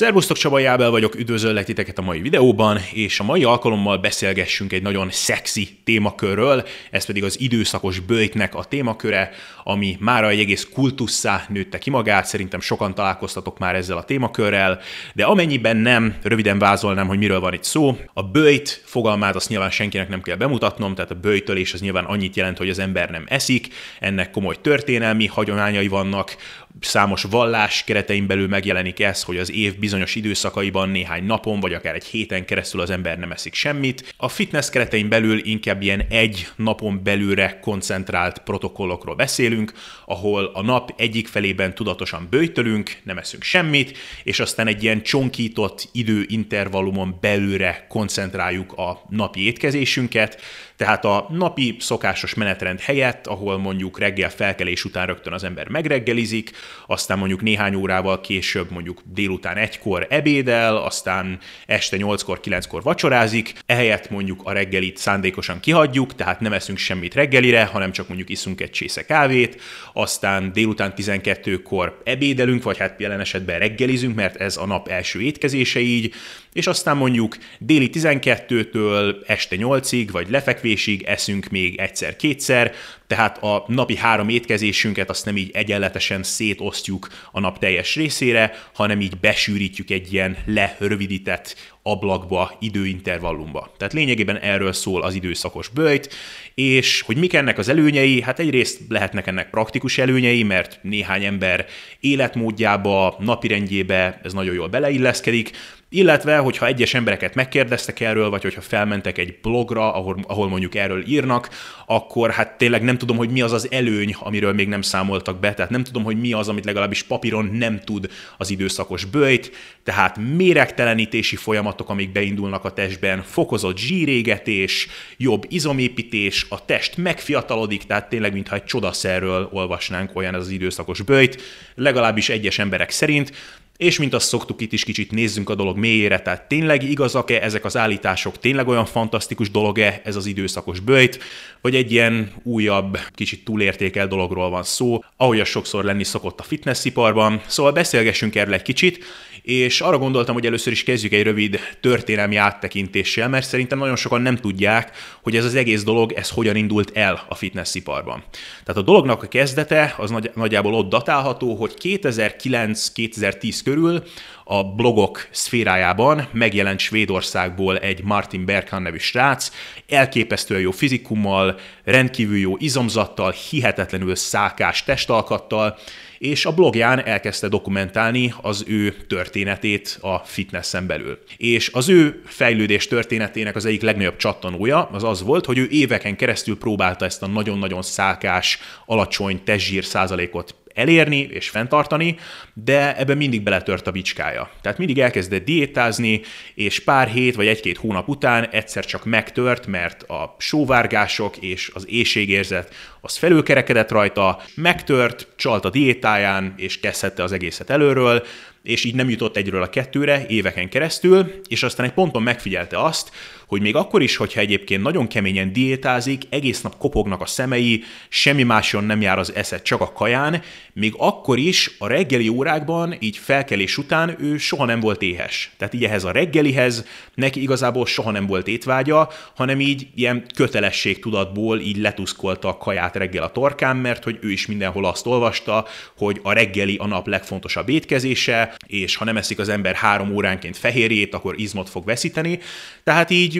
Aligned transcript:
Szervusztok, 0.00 0.36
Csaba 0.36 0.58
Jábel 0.58 0.90
vagyok, 0.90 1.14
üdvözöllek 1.14 1.64
titeket 1.64 1.98
a 1.98 2.02
mai 2.02 2.20
videóban, 2.20 2.78
és 2.92 3.20
a 3.20 3.24
mai 3.24 3.44
alkalommal 3.44 3.98
beszélgessünk 3.98 4.72
egy 4.72 4.82
nagyon 4.82 5.10
szexi 5.10 5.68
témakörről, 5.84 6.66
ez 6.90 7.04
pedig 7.06 7.24
az 7.24 7.40
időszakos 7.40 7.98
bőjtnek 7.98 8.54
a 8.54 8.64
témaköre, 8.64 9.30
ami 9.64 9.96
már 10.00 10.24
egy 10.24 10.38
egész 10.38 10.68
kultusszá 10.72 11.44
nőtte 11.48 11.78
ki 11.78 11.90
magát, 11.90 12.26
szerintem 12.26 12.60
sokan 12.60 12.94
találkoztatok 12.94 13.58
már 13.58 13.74
ezzel 13.74 13.96
a 13.96 14.02
témakörrel, 14.02 14.80
de 15.14 15.24
amennyiben 15.24 15.76
nem, 15.76 16.16
röviden 16.22 16.58
vázolnám, 16.58 17.06
hogy 17.06 17.18
miről 17.18 17.40
van 17.40 17.54
itt 17.54 17.64
szó. 17.64 17.96
A 18.14 18.22
bőjt 18.22 18.82
fogalmát 18.84 19.36
azt 19.36 19.48
nyilván 19.48 19.70
senkinek 19.70 20.08
nem 20.08 20.22
kell 20.22 20.36
bemutatnom, 20.36 20.94
tehát 20.94 21.10
a 21.10 21.14
bőjtölés 21.20 21.72
az 21.72 21.80
nyilván 21.80 22.04
annyit 22.04 22.36
jelent, 22.36 22.58
hogy 22.58 22.70
az 22.70 22.78
ember 22.78 23.10
nem 23.10 23.24
eszik, 23.28 23.68
ennek 23.98 24.30
komoly 24.30 24.60
történelmi 24.60 25.26
hagyományai 25.26 25.88
vannak, 25.88 26.36
számos 26.80 27.22
vallás 27.22 27.84
keretein 27.84 28.26
belül 28.26 28.48
megjelenik 28.48 29.00
ez, 29.00 29.22
hogy 29.22 29.38
az 29.38 29.52
év 29.52 29.78
bizonyos 29.78 30.14
időszakaiban 30.14 30.88
néhány 30.88 31.24
napon, 31.24 31.60
vagy 31.60 31.74
akár 31.74 31.94
egy 31.94 32.04
héten 32.04 32.44
keresztül 32.44 32.80
az 32.80 32.90
ember 32.90 33.18
nem 33.18 33.32
eszik 33.32 33.54
semmit. 33.54 34.14
A 34.16 34.28
fitness 34.28 34.70
keretein 34.70 35.08
belül 35.08 35.46
inkább 35.46 35.82
ilyen 35.82 36.06
egy 36.08 36.48
napon 36.56 37.02
belülre 37.02 37.58
koncentrált 37.60 38.38
protokollokról 38.38 39.14
beszélünk, 39.14 39.72
ahol 40.04 40.44
a 40.44 40.62
nap 40.62 40.94
egyik 40.96 41.28
felében 41.28 41.74
tudatosan 41.74 42.26
bőjtölünk, 42.30 42.96
nem 43.02 43.18
eszünk 43.18 43.42
semmit, 43.42 43.98
és 44.22 44.40
aztán 44.40 44.66
egy 44.66 44.82
ilyen 44.82 45.02
csonkított 45.02 45.88
időintervallumon 45.92 47.18
belülre 47.20 47.86
koncentráljuk 47.88 48.72
a 48.72 49.02
napi 49.08 49.46
étkezésünket, 49.46 50.40
tehát 50.76 51.04
a 51.04 51.26
napi 51.30 51.76
szokásos 51.78 52.34
menetrend 52.34 52.80
helyett, 52.80 53.26
ahol 53.26 53.58
mondjuk 53.58 53.98
reggel 53.98 54.30
felkelés 54.30 54.84
után 54.84 55.06
rögtön 55.06 55.32
az 55.32 55.44
ember 55.44 55.68
megreggelizik, 55.68 56.50
aztán 56.86 57.18
mondjuk 57.18 57.42
néhány 57.42 57.74
órával 57.74 58.20
később, 58.20 58.70
mondjuk 58.70 59.02
délután 59.04 59.56
egykor 59.56 60.06
ebédel, 60.10 60.76
aztán 60.76 61.38
este 61.66 61.96
8-kor, 62.00 62.40
9-kor 62.44 62.82
vacsorázik, 62.82 63.52
ehelyett 63.66 64.10
mondjuk 64.10 64.40
a 64.44 64.52
reggelit 64.52 64.96
szándékosan 64.96 65.60
kihagyjuk, 65.60 66.14
tehát 66.14 66.40
nem 66.40 66.52
eszünk 66.52 66.78
semmit 66.78 67.14
reggelire, 67.14 67.64
hanem 67.64 67.92
csak 67.92 68.08
mondjuk 68.08 68.30
iszunk 68.30 68.60
egy 68.60 68.70
csésze 68.70 69.04
kávét, 69.04 69.60
aztán 69.92 70.52
délután 70.52 70.92
12-kor 70.96 72.00
ebédelünk, 72.04 72.62
vagy 72.62 72.78
hát 72.78 73.00
jelen 73.00 73.20
esetben 73.20 73.58
reggelizünk, 73.58 74.14
mert 74.14 74.36
ez 74.36 74.56
a 74.56 74.66
nap 74.66 74.88
első 74.88 75.20
étkezése 75.20 75.80
így, 75.80 76.14
és 76.52 76.66
aztán 76.66 76.96
mondjuk 76.96 77.36
déli 77.58 77.90
12-től 77.92 79.14
este 79.26 79.56
8-ig, 79.58 80.08
vagy 80.12 80.30
lefekvésig 80.30 81.02
eszünk 81.02 81.48
még 81.48 81.78
egyszer-kétszer, 81.78 82.74
tehát 83.10 83.42
a 83.42 83.64
napi 83.66 83.96
három 83.96 84.28
étkezésünket 84.28 85.10
azt 85.10 85.24
nem 85.24 85.36
így 85.36 85.50
egyenletesen 85.52 86.22
szétosztjuk 86.22 87.08
a 87.32 87.40
nap 87.40 87.58
teljes 87.58 87.94
részére, 87.94 88.54
hanem 88.74 89.00
így 89.00 89.18
besűrítjük 89.20 89.90
egy 89.90 90.12
ilyen 90.12 90.36
lerövidített 90.46 91.56
ablakba, 91.82 92.56
időintervallumba. 92.60 93.72
Tehát 93.76 93.92
lényegében 93.92 94.38
erről 94.38 94.72
szól 94.72 95.02
az 95.02 95.14
időszakos 95.14 95.68
bőjt, 95.68 96.14
és 96.54 97.00
hogy 97.00 97.16
mik 97.16 97.34
ennek 97.34 97.58
az 97.58 97.68
előnyei, 97.68 98.20
hát 98.20 98.38
egyrészt 98.38 98.80
lehetnek 98.88 99.26
ennek 99.26 99.50
praktikus 99.50 99.98
előnyei, 99.98 100.42
mert 100.42 100.78
néhány 100.82 101.24
ember 101.24 101.66
életmódjába, 102.00 103.16
napirendjébe 103.18 104.20
ez 104.22 104.32
nagyon 104.32 104.54
jól 104.54 104.68
beleilleszkedik, 104.68 105.50
illetve, 105.92 106.36
hogyha 106.36 106.66
egyes 106.66 106.94
embereket 106.94 107.34
megkérdeztek 107.34 108.00
erről, 108.00 108.30
vagy 108.30 108.42
hogyha 108.42 108.60
felmentek 108.60 109.18
egy 109.18 109.38
blogra, 109.42 109.94
ahol, 109.94 110.16
ahol 110.26 110.48
mondjuk 110.48 110.74
erről 110.74 111.06
írnak, 111.06 111.48
akkor 111.86 112.30
hát 112.30 112.58
tényleg 112.58 112.82
nem 112.82 112.98
tudom, 112.98 113.16
hogy 113.16 113.30
mi 113.30 113.40
az 113.40 113.52
az 113.52 113.68
előny, 113.70 114.16
amiről 114.18 114.52
még 114.52 114.68
nem 114.68 114.82
számoltak 114.82 115.40
be, 115.40 115.54
tehát 115.54 115.70
nem 115.70 115.84
tudom, 115.84 116.04
hogy 116.04 116.20
mi 116.20 116.32
az, 116.32 116.48
amit 116.48 116.64
legalábbis 116.64 117.02
papíron 117.02 117.44
nem 117.44 117.80
tud 117.80 118.10
az 118.38 118.50
időszakos 118.50 119.04
bőjt, 119.04 119.50
tehát 119.84 120.18
méregtelenítési 120.36 121.36
folyamatok, 121.36 121.88
amik 121.88 122.12
beindulnak 122.12 122.64
a 122.64 122.72
testben, 122.72 123.22
fokozott 123.22 123.78
zsírégetés, 123.78 124.88
jobb 125.16 125.44
izomépítés, 125.48 126.46
a 126.48 126.64
test 126.64 126.96
megfiatalodik, 126.96 127.82
tehát 127.82 128.08
tényleg 128.08 128.32
mintha 128.32 128.54
egy 128.54 128.64
csodaszerről 128.64 129.48
olvasnánk 129.52 130.16
olyan 130.16 130.34
az 130.34 130.50
időszakos 130.50 131.02
bőjt, 131.02 131.42
legalábbis 131.74 132.28
egyes 132.28 132.58
emberek 132.58 132.90
szerint, 132.90 133.32
és 133.80 133.98
mint 133.98 134.14
azt 134.14 134.28
szoktuk 134.28 134.60
itt 134.60 134.72
is 134.72 134.84
kicsit 134.84 135.10
nézzünk 135.10 135.50
a 135.50 135.54
dolog 135.54 135.76
mélyére, 135.76 136.20
tehát 136.20 136.48
tényleg 136.48 136.82
igazak-e 136.82 137.42
ezek 137.42 137.64
az 137.64 137.76
állítások, 137.76 138.38
tényleg 138.38 138.68
olyan 138.68 138.84
fantasztikus 138.84 139.50
dolog-e 139.50 140.00
ez 140.04 140.16
az 140.16 140.26
időszakos 140.26 140.80
bőjt, 140.80 141.18
vagy 141.60 141.74
egy 141.74 141.92
ilyen 141.92 142.32
újabb, 142.42 142.98
kicsit 143.14 143.44
túlértékel 143.44 144.08
dologról 144.08 144.50
van 144.50 144.62
szó, 144.62 144.98
ahogy 145.16 145.40
az 145.40 145.48
sokszor 145.48 145.84
lenni 145.84 146.04
szokott 146.04 146.40
a 146.40 146.42
fitnessiparban. 146.42 147.42
Szóval 147.46 147.72
beszélgessünk 147.72 148.36
erről 148.36 148.54
egy 148.54 148.62
kicsit, 148.62 149.04
és 149.42 149.80
arra 149.80 149.98
gondoltam, 149.98 150.34
hogy 150.34 150.46
először 150.46 150.72
is 150.72 150.82
kezdjük 150.82 151.12
egy 151.12 151.22
rövid 151.22 151.58
történelmi 151.80 152.36
áttekintéssel, 152.36 153.28
mert 153.28 153.46
szerintem 153.46 153.78
nagyon 153.78 153.96
sokan 153.96 154.22
nem 154.22 154.36
tudják, 154.36 154.96
hogy 155.22 155.36
ez 155.36 155.44
az 155.44 155.54
egész 155.54 155.82
dolog, 155.82 156.12
ez 156.12 156.30
hogyan 156.30 156.56
indult 156.56 156.96
el 156.96 157.24
a 157.28 157.34
fitnessiparban. 157.34 158.24
Tehát 158.64 158.80
a 158.80 158.84
dolognak 158.84 159.22
a 159.22 159.28
kezdete 159.28 159.94
az 159.98 160.10
nagy, 160.10 160.30
nagyjából 160.34 160.74
ott 160.74 160.88
datálható, 160.88 161.54
hogy 161.54 161.74
2009-2010 161.82 163.60
körül 163.70 164.02
a 164.44 164.64
blogok 164.64 165.28
szférájában 165.30 166.28
megjelent 166.32 166.78
Svédországból 166.78 167.78
egy 167.78 168.04
Martin 168.04 168.44
Berghan 168.44 168.82
nevű 168.82 168.98
srác, 168.98 169.50
elképesztően 169.88 170.60
jó 170.60 170.70
fizikummal, 170.70 171.58
rendkívül 171.84 172.38
jó 172.38 172.56
izomzattal, 172.58 173.34
hihetetlenül 173.50 174.14
szákás 174.14 174.84
testalkattal, 174.84 175.78
és 176.18 176.44
a 176.46 176.54
blogján 176.54 177.06
elkezdte 177.06 177.48
dokumentálni 177.48 178.34
az 178.42 178.64
ő 178.66 178.96
történetét 179.08 179.98
a 180.00 180.18
fitnessen 180.18 180.86
belül. 180.86 181.18
És 181.36 181.70
az 181.72 181.88
ő 181.88 182.22
fejlődés 182.26 182.86
történetének 182.86 183.56
az 183.56 183.64
egyik 183.64 183.82
legnagyobb 183.82 184.16
csattanója 184.16 184.88
az 184.92 185.04
az 185.04 185.22
volt, 185.22 185.46
hogy 185.46 185.58
ő 185.58 185.68
éveken 185.70 186.16
keresztül 186.16 186.58
próbálta 186.58 187.04
ezt 187.04 187.22
a 187.22 187.26
nagyon-nagyon 187.26 187.82
szákás, 187.82 188.58
alacsony 188.86 189.40
testzsír 189.44 189.84
százalékot 189.84 190.54
elérni 190.74 191.18
és 191.18 191.48
fenntartani, 191.48 192.16
de 192.54 192.96
ebben 192.96 193.16
mindig 193.16 193.42
beletört 193.42 193.86
a 193.86 193.90
bicskája. 193.90 194.50
Tehát 194.60 194.78
mindig 194.78 194.98
elkezdett 194.98 195.44
diétázni, 195.44 196.20
és 196.54 196.80
pár 196.80 197.08
hét 197.08 197.34
vagy 197.34 197.46
egy-két 197.46 197.76
hónap 197.76 198.08
után 198.08 198.48
egyszer 198.48 198.84
csak 198.84 199.04
megtört, 199.04 199.66
mert 199.66 200.02
a 200.02 200.36
sóvárgások 200.38 201.36
és 201.36 201.70
az 201.74 201.86
éjségérzet 201.88 202.74
az 203.00 203.16
felülkerekedett 203.16 203.90
rajta, 203.90 204.42
megtört, 204.54 205.26
csalt 205.36 205.64
a 205.64 205.70
diétáján, 205.70 206.54
és 206.56 206.80
kezdhette 206.80 207.22
az 207.22 207.32
egészet 207.32 207.70
előről, 207.70 208.22
és 208.62 208.84
így 208.84 208.94
nem 208.94 209.10
jutott 209.10 209.36
egyről 209.36 209.62
a 209.62 209.70
kettőre 209.70 210.24
éveken 210.28 210.68
keresztül, 210.68 211.40
és 211.48 211.62
aztán 211.62 211.86
egy 211.86 211.92
ponton 211.92 212.22
megfigyelte 212.22 212.82
azt, 212.82 213.10
hogy 213.50 213.60
még 213.60 213.76
akkor 213.76 214.02
is, 214.02 214.16
hogyha 214.16 214.40
egyébként 214.40 214.82
nagyon 214.82 215.06
keményen 215.06 215.52
diétázik, 215.52 216.22
egész 216.28 216.60
nap 216.60 216.76
kopognak 216.78 217.20
a 217.20 217.26
szemei, 217.26 217.82
semmi 218.08 218.42
máson 218.42 218.84
nem 218.84 219.00
jár 219.00 219.18
az 219.18 219.34
esze, 219.34 219.62
csak 219.62 219.80
a 219.80 219.92
kaján, 219.92 220.42
még 220.72 220.94
akkor 220.96 221.38
is 221.38 221.70
a 221.78 221.86
reggeli 221.86 222.28
órákban, 222.28 222.94
így 222.98 223.16
felkelés 223.16 223.78
után 223.78 224.16
ő 224.20 224.36
soha 224.36 224.64
nem 224.64 224.80
volt 224.80 225.02
éhes. 225.02 225.50
Tehát 225.56 225.74
így 225.74 225.84
ehhez 225.84 226.04
a 226.04 226.10
reggelihez 226.10 226.86
neki 227.14 227.42
igazából 227.42 227.86
soha 227.86 228.10
nem 228.10 228.26
volt 228.26 228.48
étvágya, 228.48 229.10
hanem 229.34 229.60
így 229.60 229.86
ilyen 229.94 230.24
kötelességtudatból 230.34 231.60
így 231.60 231.76
letuszkolta 231.76 232.48
a 232.48 232.56
kaját 232.56 232.96
reggel 232.96 233.22
a 233.22 233.30
torkán, 233.30 233.76
mert 233.76 234.04
hogy 234.04 234.18
ő 234.20 234.30
is 234.30 234.46
mindenhol 234.46 234.84
azt 234.84 235.06
olvasta, 235.06 235.66
hogy 235.96 236.20
a 236.22 236.32
reggeli 236.32 236.76
a 236.76 236.86
nap 236.86 237.06
legfontosabb 237.06 237.68
étkezése, 237.68 238.54
és 238.66 238.96
ha 238.96 239.04
nem 239.04 239.16
eszik 239.16 239.38
az 239.38 239.48
ember 239.48 239.74
három 239.74 240.14
óránként 240.14 240.56
fehérjét, 240.56 241.14
akkor 241.14 241.40
izmot 241.40 241.68
fog 241.68 241.84
veszíteni. 241.84 242.38
Tehát 242.84 243.10
így 243.10 243.39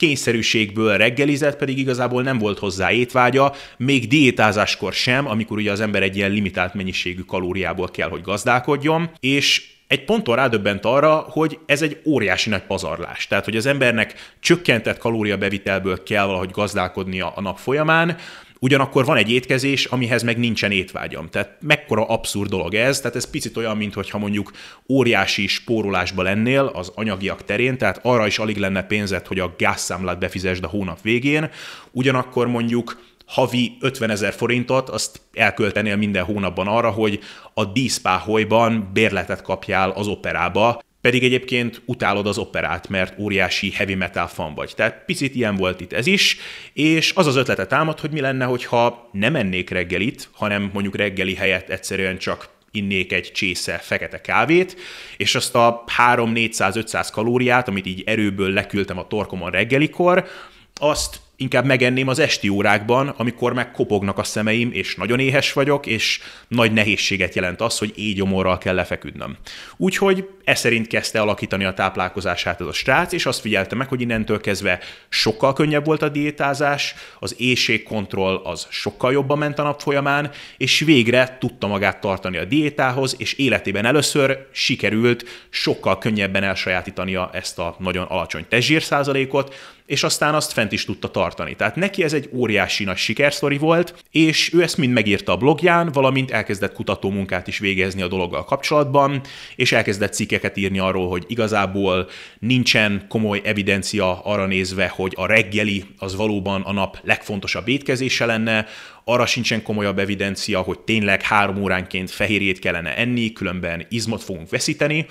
kényszerűségből 0.00 0.96
reggelizett, 0.96 1.56
pedig 1.56 1.78
igazából 1.78 2.22
nem 2.22 2.38
volt 2.38 2.58
hozzá 2.58 2.92
étvágya, 2.92 3.54
még 3.76 4.08
diétázáskor 4.08 4.92
sem, 4.92 5.28
amikor 5.28 5.58
ugye 5.58 5.70
az 5.70 5.80
ember 5.80 6.02
egy 6.02 6.16
ilyen 6.16 6.30
limitált 6.30 6.74
mennyiségű 6.74 7.20
kalóriából 7.20 7.88
kell, 7.88 8.08
hogy 8.08 8.22
gazdálkodjon, 8.22 9.10
és 9.20 9.68
egy 9.86 10.04
ponton 10.04 10.36
rádöbbent 10.36 10.84
arra, 10.84 11.16
hogy 11.16 11.58
ez 11.66 11.82
egy 11.82 12.00
óriási 12.04 12.50
nagy 12.50 12.62
pazarlás. 12.62 13.26
Tehát, 13.26 13.44
hogy 13.44 13.56
az 13.56 13.66
embernek 13.66 14.14
csökkentett 14.40 14.98
kalóriabevitelből 14.98 16.02
kell 16.02 16.26
valahogy 16.26 16.50
gazdálkodnia 16.50 17.28
a 17.28 17.40
nap 17.40 17.58
folyamán, 17.58 18.16
Ugyanakkor 18.62 19.04
van 19.04 19.16
egy 19.16 19.30
étkezés, 19.30 19.84
amihez 19.84 20.22
meg 20.22 20.38
nincsen 20.38 20.70
étvágyam. 20.70 21.28
Tehát 21.28 21.56
mekkora 21.60 22.06
abszurd 22.06 22.50
dolog 22.50 22.74
ez, 22.74 23.00
tehát 23.00 23.16
ez 23.16 23.30
picit 23.30 23.56
olyan, 23.56 23.76
mint 23.76 24.12
mondjuk 24.12 24.52
óriási 24.88 25.46
spórolásba 25.46 26.22
lennél 26.22 26.70
az 26.74 26.92
anyagiak 26.94 27.44
terén, 27.44 27.78
tehát 27.78 28.00
arra 28.02 28.26
is 28.26 28.38
alig 28.38 28.56
lenne 28.56 28.82
pénzed, 28.82 29.26
hogy 29.26 29.38
a 29.38 29.54
gázszámlát 29.58 30.18
befizesd 30.18 30.64
a 30.64 30.68
hónap 30.68 31.00
végén, 31.02 31.50
ugyanakkor 31.90 32.46
mondjuk 32.46 33.00
havi 33.26 33.76
50 33.80 34.10
ezer 34.10 34.32
forintot, 34.32 34.88
azt 34.88 35.20
elköltenél 35.32 35.96
minden 35.96 36.24
hónapban 36.24 36.66
arra, 36.66 36.90
hogy 36.90 37.20
a 37.54 37.64
díszpáholyban 37.64 38.90
bérletet 38.92 39.42
kapjál 39.42 39.90
az 39.90 40.06
operába, 40.06 40.80
pedig 41.00 41.24
egyébként 41.24 41.82
utálod 41.84 42.26
az 42.26 42.38
operát, 42.38 42.88
mert 42.88 43.18
óriási 43.18 43.70
heavy 43.70 43.94
metal 43.94 44.26
fan 44.26 44.54
vagy. 44.54 44.72
Tehát 44.76 45.04
picit 45.04 45.34
ilyen 45.34 45.56
volt 45.56 45.80
itt 45.80 45.92
ez 45.92 46.06
is, 46.06 46.36
és 46.72 47.12
az 47.14 47.26
az 47.26 47.36
ötlete 47.36 47.66
támad, 47.66 48.00
hogy 48.00 48.10
mi 48.10 48.20
lenne, 48.20 48.44
hogyha 48.44 49.08
nem 49.12 49.36
ennék 49.36 49.70
reggelit, 49.70 50.28
hanem 50.32 50.70
mondjuk 50.72 50.96
reggeli 50.96 51.34
helyett 51.34 51.68
egyszerűen 51.68 52.18
csak 52.18 52.48
innék 52.70 53.12
egy 53.12 53.32
csésze 53.32 53.78
fekete 53.78 54.20
kávét, 54.20 54.76
és 55.16 55.34
azt 55.34 55.54
a 55.54 55.84
3-400-500 55.96 57.08
kalóriát, 57.12 57.68
amit 57.68 57.86
így 57.86 58.02
erőből 58.06 58.52
leküldtem 58.52 58.98
a 58.98 59.06
torkomon 59.06 59.50
reggelikor, 59.50 60.28
azt 60.74 61.20
inkább 61.40 61.64
megenném 61.64 62.08
az 62.08 62.18
esti 62.18 62.48
órákban, 62.48 63.08
amikor 63.08 63.52
meg 63.52 63.70
kopognak 63.70 64.18
a 64.18 64.24
szemeim, 64.24 64.70
és 64.72 64.94
nagyon 64.94 65.18
éhes 65.18 65.52
vagyok, 65.52 65.86
és 65.86 66.20
nagy 66.48 66.72
nehézséget 66.72 67.34
jelent 67.34 67.60
az, 67.60 67.78
hogy 67.78 67.92
éjgyomorral 67.96 68.58
kell 68.58 68.74
lefeküdnöm. 68.74 69.36
Úgyhogy 69.76 70.28
e 70.44 70.54
szerint 70.54 70.86
kezdte 70.86 71.20
alakítani 71.20 71.64
a 71.64 71.74
táplálkozását 71.74 72.60
ez 72.60 72.66
a 72.66 72.72
strác, 72.72 73.12
és 73.12 73.26
azt 73.26 73.40
figyelte 73.40 73.74
meg, 73.74 73.88
hogy 73.88 74.00
innentől 74.00 74.40
kezdve 74.40 74.78
sokkal 75.08 75.52
könnyebb 75.52 75.84
volt 75.84 76.02
a 76.02 76.08
diétázás, 76.08 76.94
az 77.18 77.34
éjségkontroll 77.38 78.40
az 78.44 78.66
sokkal 78.70 79.12
jobban 79.12 79.38
ment 79.38 79.58
a 79.58 79.62
nap 79.62 79.80
folyamán, 79.80 80.30
és 80.56 80.80
végre 80.80 81.36
tudta 81.40 81.66
magát 81.66 82.00
tartani 82.00 82.36
a 82.36 82.44
diétához, 82.44 83.14
és 83.18 83.32
életében 83.32 83.84
először 83.84 84.46
sikerült 84.52 85.24
sokkal 85.50 85.98
könnyebben 85.98 86.42
elsajátítania 86.42 87.30
ezt 87.32 87.58
a 87.58 87.76
nagyon 87.78 88.04
alacsony 88.04 88.44
testzsírszázalékot, 88.48 89.54
és 89.90 90.02
aztán 90.02 90.34
azt 90.34 90.52
fent 90.52 90.72
is 90.72 90.84
tudta 90.84 91.08
tartani. 91.08 91.54
Tehát 91.56 91.76
neki 91.76 92.02
ez 92.02 92.12
egy 92.12 92.28
óriási 92.32 92.84
nagy 92.84 92.96
sikersztori 92.96 93.58
volt, 93.58 94.04
és 94.10 94.52
ő 94.54 94.62
ezt 94.62 94.76
mind 94.76 94.92
megírta 94.92 95.32
a 95.32 95.36
blogján, 95.36 95.90
valamint 95.92 96.30
elkezdett 96.30 96.72
kutatómunkát 96.72 97.46
is 97.46 97.58
végezni 97.58 98.02
a 98.02 98.08
dologgal 98.08 98.44
kapcsolatban, 98.44 99.20
és 99.56 99.72
elkezdett 99.72 100.12
cikkeket 100.12 100.56
írni 100.56 100.78
arról, 100.78 101.08
hogy 101.08 101.24
igazából 101.26 102.08
nincsen 102.38 103.06
komoly 103.08 103.40
evidencia 103.44 104.20
arra 104.24 104.46
nézve, 104.46 104.88
hogy 104.88 105.12
a 105.16 105.26
reggeli 105.26 105.84
az 105.98 106.16
valóban 106.16 106.62
a 106.62 106.72
nap 106.72 106.98
legfontosabb 107.02 107.68
étkezése 107.68 108.26
lenne, 108.26 108.66
arra 109.10 109.26
sincsen 109.26 109.62
komolyabb 109.62 109.98
evidencia, 109.98 110.60
hogy 110.60 110.78
tényleg 110.78 111.22
három 111.22 111.62
óránként 111.62 112.10
fehérjét 112.10 112.58
kellene 112.58 112.96
enni, 112.96 113.32
különben 113.32 113.86
izmot 113.88 114.22
fogunk 114.22 114.50
veszíteni, 114.50 115.06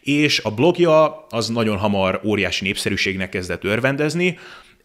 és 0.00 0.38
a 0.38 0.50
blogja 0.50 1.26
az 1.28 1.48
nagyon 1.48 1.76
hamar 1.76 2.20
óriási 2.24 2.64
népszerűségnek 2.64 3.28
kezdett 3.28 3.64
örvendezni, 3.64 4.38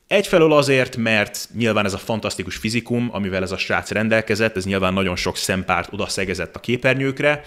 Egyfelől 0.08 0.54
azért, 0.54 0.96
mert 0.96 1.50
nyilván 1.58 1.86
ez 1.86 1.94
a 1.94 1.98
fantasztikus 1.98 2.56
fizikum, 2.56 3.10
amivel 3.12 3.44
ez 3.44 3.52
a 3.52 3.58
srác 3.58 3.92
rendelkezett, 3.92 4.56
ez 4.56 4.66
nyilván 4.66 4.94
nagyon 4.94 5.16
sok 5.16 5.38
szempárt 5.38 5.94
odaszegezett 5.94 6.56
a 6.56 6.60
képernyőkre, 6.60 7.44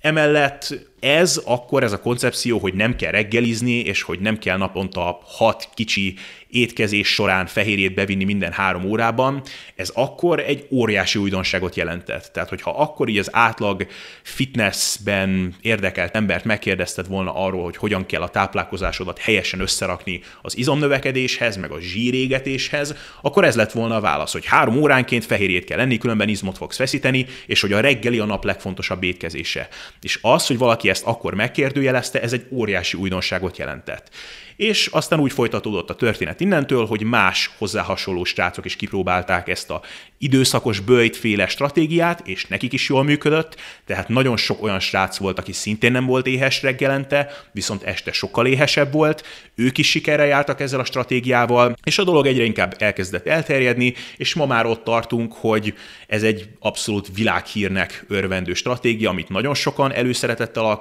Emellett 0.00 0.74
ez 1.00 1.40
akkor 1.44 1.82
ez 1.82 1.92
a 1.92 2.00
koncepció, 2.00 2.58
hogy 2.58 2.74
nem 2.74 2.96
kell 2.96 3.10
reggelizni, 3.10 3.78
és 3.78 4.02
hogy 4.02 4.20
nem 4.20 4.38
kell 4.38 4.56
naponta 4.56 5.20
hat 5.24 5.68
kicsi 5.74 6.14
étkezés 6.50 7.08
során 7.08 7.46
fehérjét 7.46 7.94
bevinni 7.94 8.24
minden 8.24 8.52
három 8.52 8.84
órában, 8.84 9.42
ez 9.76 9.90
akkor 9.94 10.40
egy 10.40 10.66
óriási 10.70 11.18
újdonságot 11.18 11.76
jelentett. 11.76 12.30
Tehát, 12.32 12.48
hogyha 12.48 12.70
akkor 12.70 13.08
így 13.08 13.18
az 13.18 13.28
átlag 13.32 13.86
fitnessben 14.22 15.54
érdekelt 15.60 16.16
embert 16.16 16.44
megkérdezted 16.44 17.08
volna 17.08 17.34
arról, 17.34 17.62
hogy 17.62 17.76
hogyan 17.76 18.06
kell 18.06 18.22
a 18.22 18.28
táplálkozásodat 18.28 19.18
helyesen 19.18 19.60
összerakni 19.60 20.20
az 20.42 20.56
izomnövekedéshez, 20.56 21.56
meg 21.56 21.70
a 21.70 21.80
zsírégetéshez, 21.80 22.94
akkor 23.22 23.44
ez 23.44 23.56
lett 23.56 23.72
volna 23.72 23.96
a 23.96 24.00
válasz, 24.00 24.32
hogy 24.32 24.46
három 24.46 24.76
óránként 24.76 25.24
fehérjét 25.24 25.64
kell 25.64 25.78
enni, 25.78 25.98
különben 25.98 26.28
izmot 26.28 26.56
fogsz 26.56 26.78
veszíteni, 26.78 27.26
és 27.46 27.60
hogy 27.60 27.72
a 27.72 27.80
reggeli 27.80 28.18
a 28.18 28.24
nap 28.24 28.44
legfontosabb 28.44 29.02
étkezése. 29.02 29.68
És 30.00 30.18
az, 30.22 30.46
hogy 30.46 30.58
valaki 30.58 30.87
ezt 30.88 31.04
akkor 31.06 31.34
megkérdőjelezte, 31.34 32.22
ez 32.22 32.32
egy 32.32 32.46
óriási 32.50 32.96
újdonságot 32.96 33.58
jelentett. 33.58 34.10
És 34.56 34.86
aztán 34.86 35.20
úgy 35.20 35.32
folytatódott 35.32 35.90
a 35.90 35.94
történet 35.94 36.40
innentől, 36.40 36.86
hogy 36.86 37.02
más 37.02 37.50
hozzá 37.58 37.82
hasonló 37.82 38.24
srácok 38.24 38.64
is 38.64 38.76
kipróbálták 38.76 39.48
ezt 39.48 39.70
a 39.70 39.82
időszakos 40.18 40.80
bőjtféle 40.80 41.46
stratégiát, 41.46 42.26
és 42.26 42.46
nekik 42.46 42.72
is 42.72 42.88
jól 42.88 43.02
működött, 43.02 43.56
tehát 43.86 44.08
nagyon 44.08 44.36
sok 44.36 44.62
olyan 44.62 44.80
srác 44.80 45.16
volt, 45.16 45.38
aki 45.38 45.52
szintén 45.52 45.92
nem 45.92 46.06
volt 46.06 46.26
éhes 46.26 46.62
reggelente, 46.62 47.44
viszont 47.52 47.82
este 47.82 48.12
sokkal 48.12 48.46
éhesebb 48.46 48.92
volt, 48.92 49.24
ők 49.54 49.78
is 49.78 49.90
sikerre 49.90 50.24
jártak 50.24 50.60
ezzel 50.60 50.80
a 50.80 50.84
stratégiával, 50.84 51.76
és 51.84 51.98
a 51.98 52.04
dolog 52.04 52.26
egyre 52.26 52.44
inkább 52.44 52.74
elkezdett 52.78 53.26
elterjedni, 53.26 53.94
és 54.16 54.34
ma 54.34 54.46
már 54.46 54.66
ott 54.66 54.84
tartunk, 54.84 55.32
hogy 55.32 55.74
ez 56.06 56.22
egy 56.22 56.48
abszolút 56.58 57.08
világhírnek 57.14 58.04
örvendő 58.08 58.54
stratégia, 58.54 59.10
amit 59.10 59.28
nagyon 59.28 59.54
sokan 59.54 59.92
előszeretettel 59.92 60.64
alkalmaznak, 60.64 60.77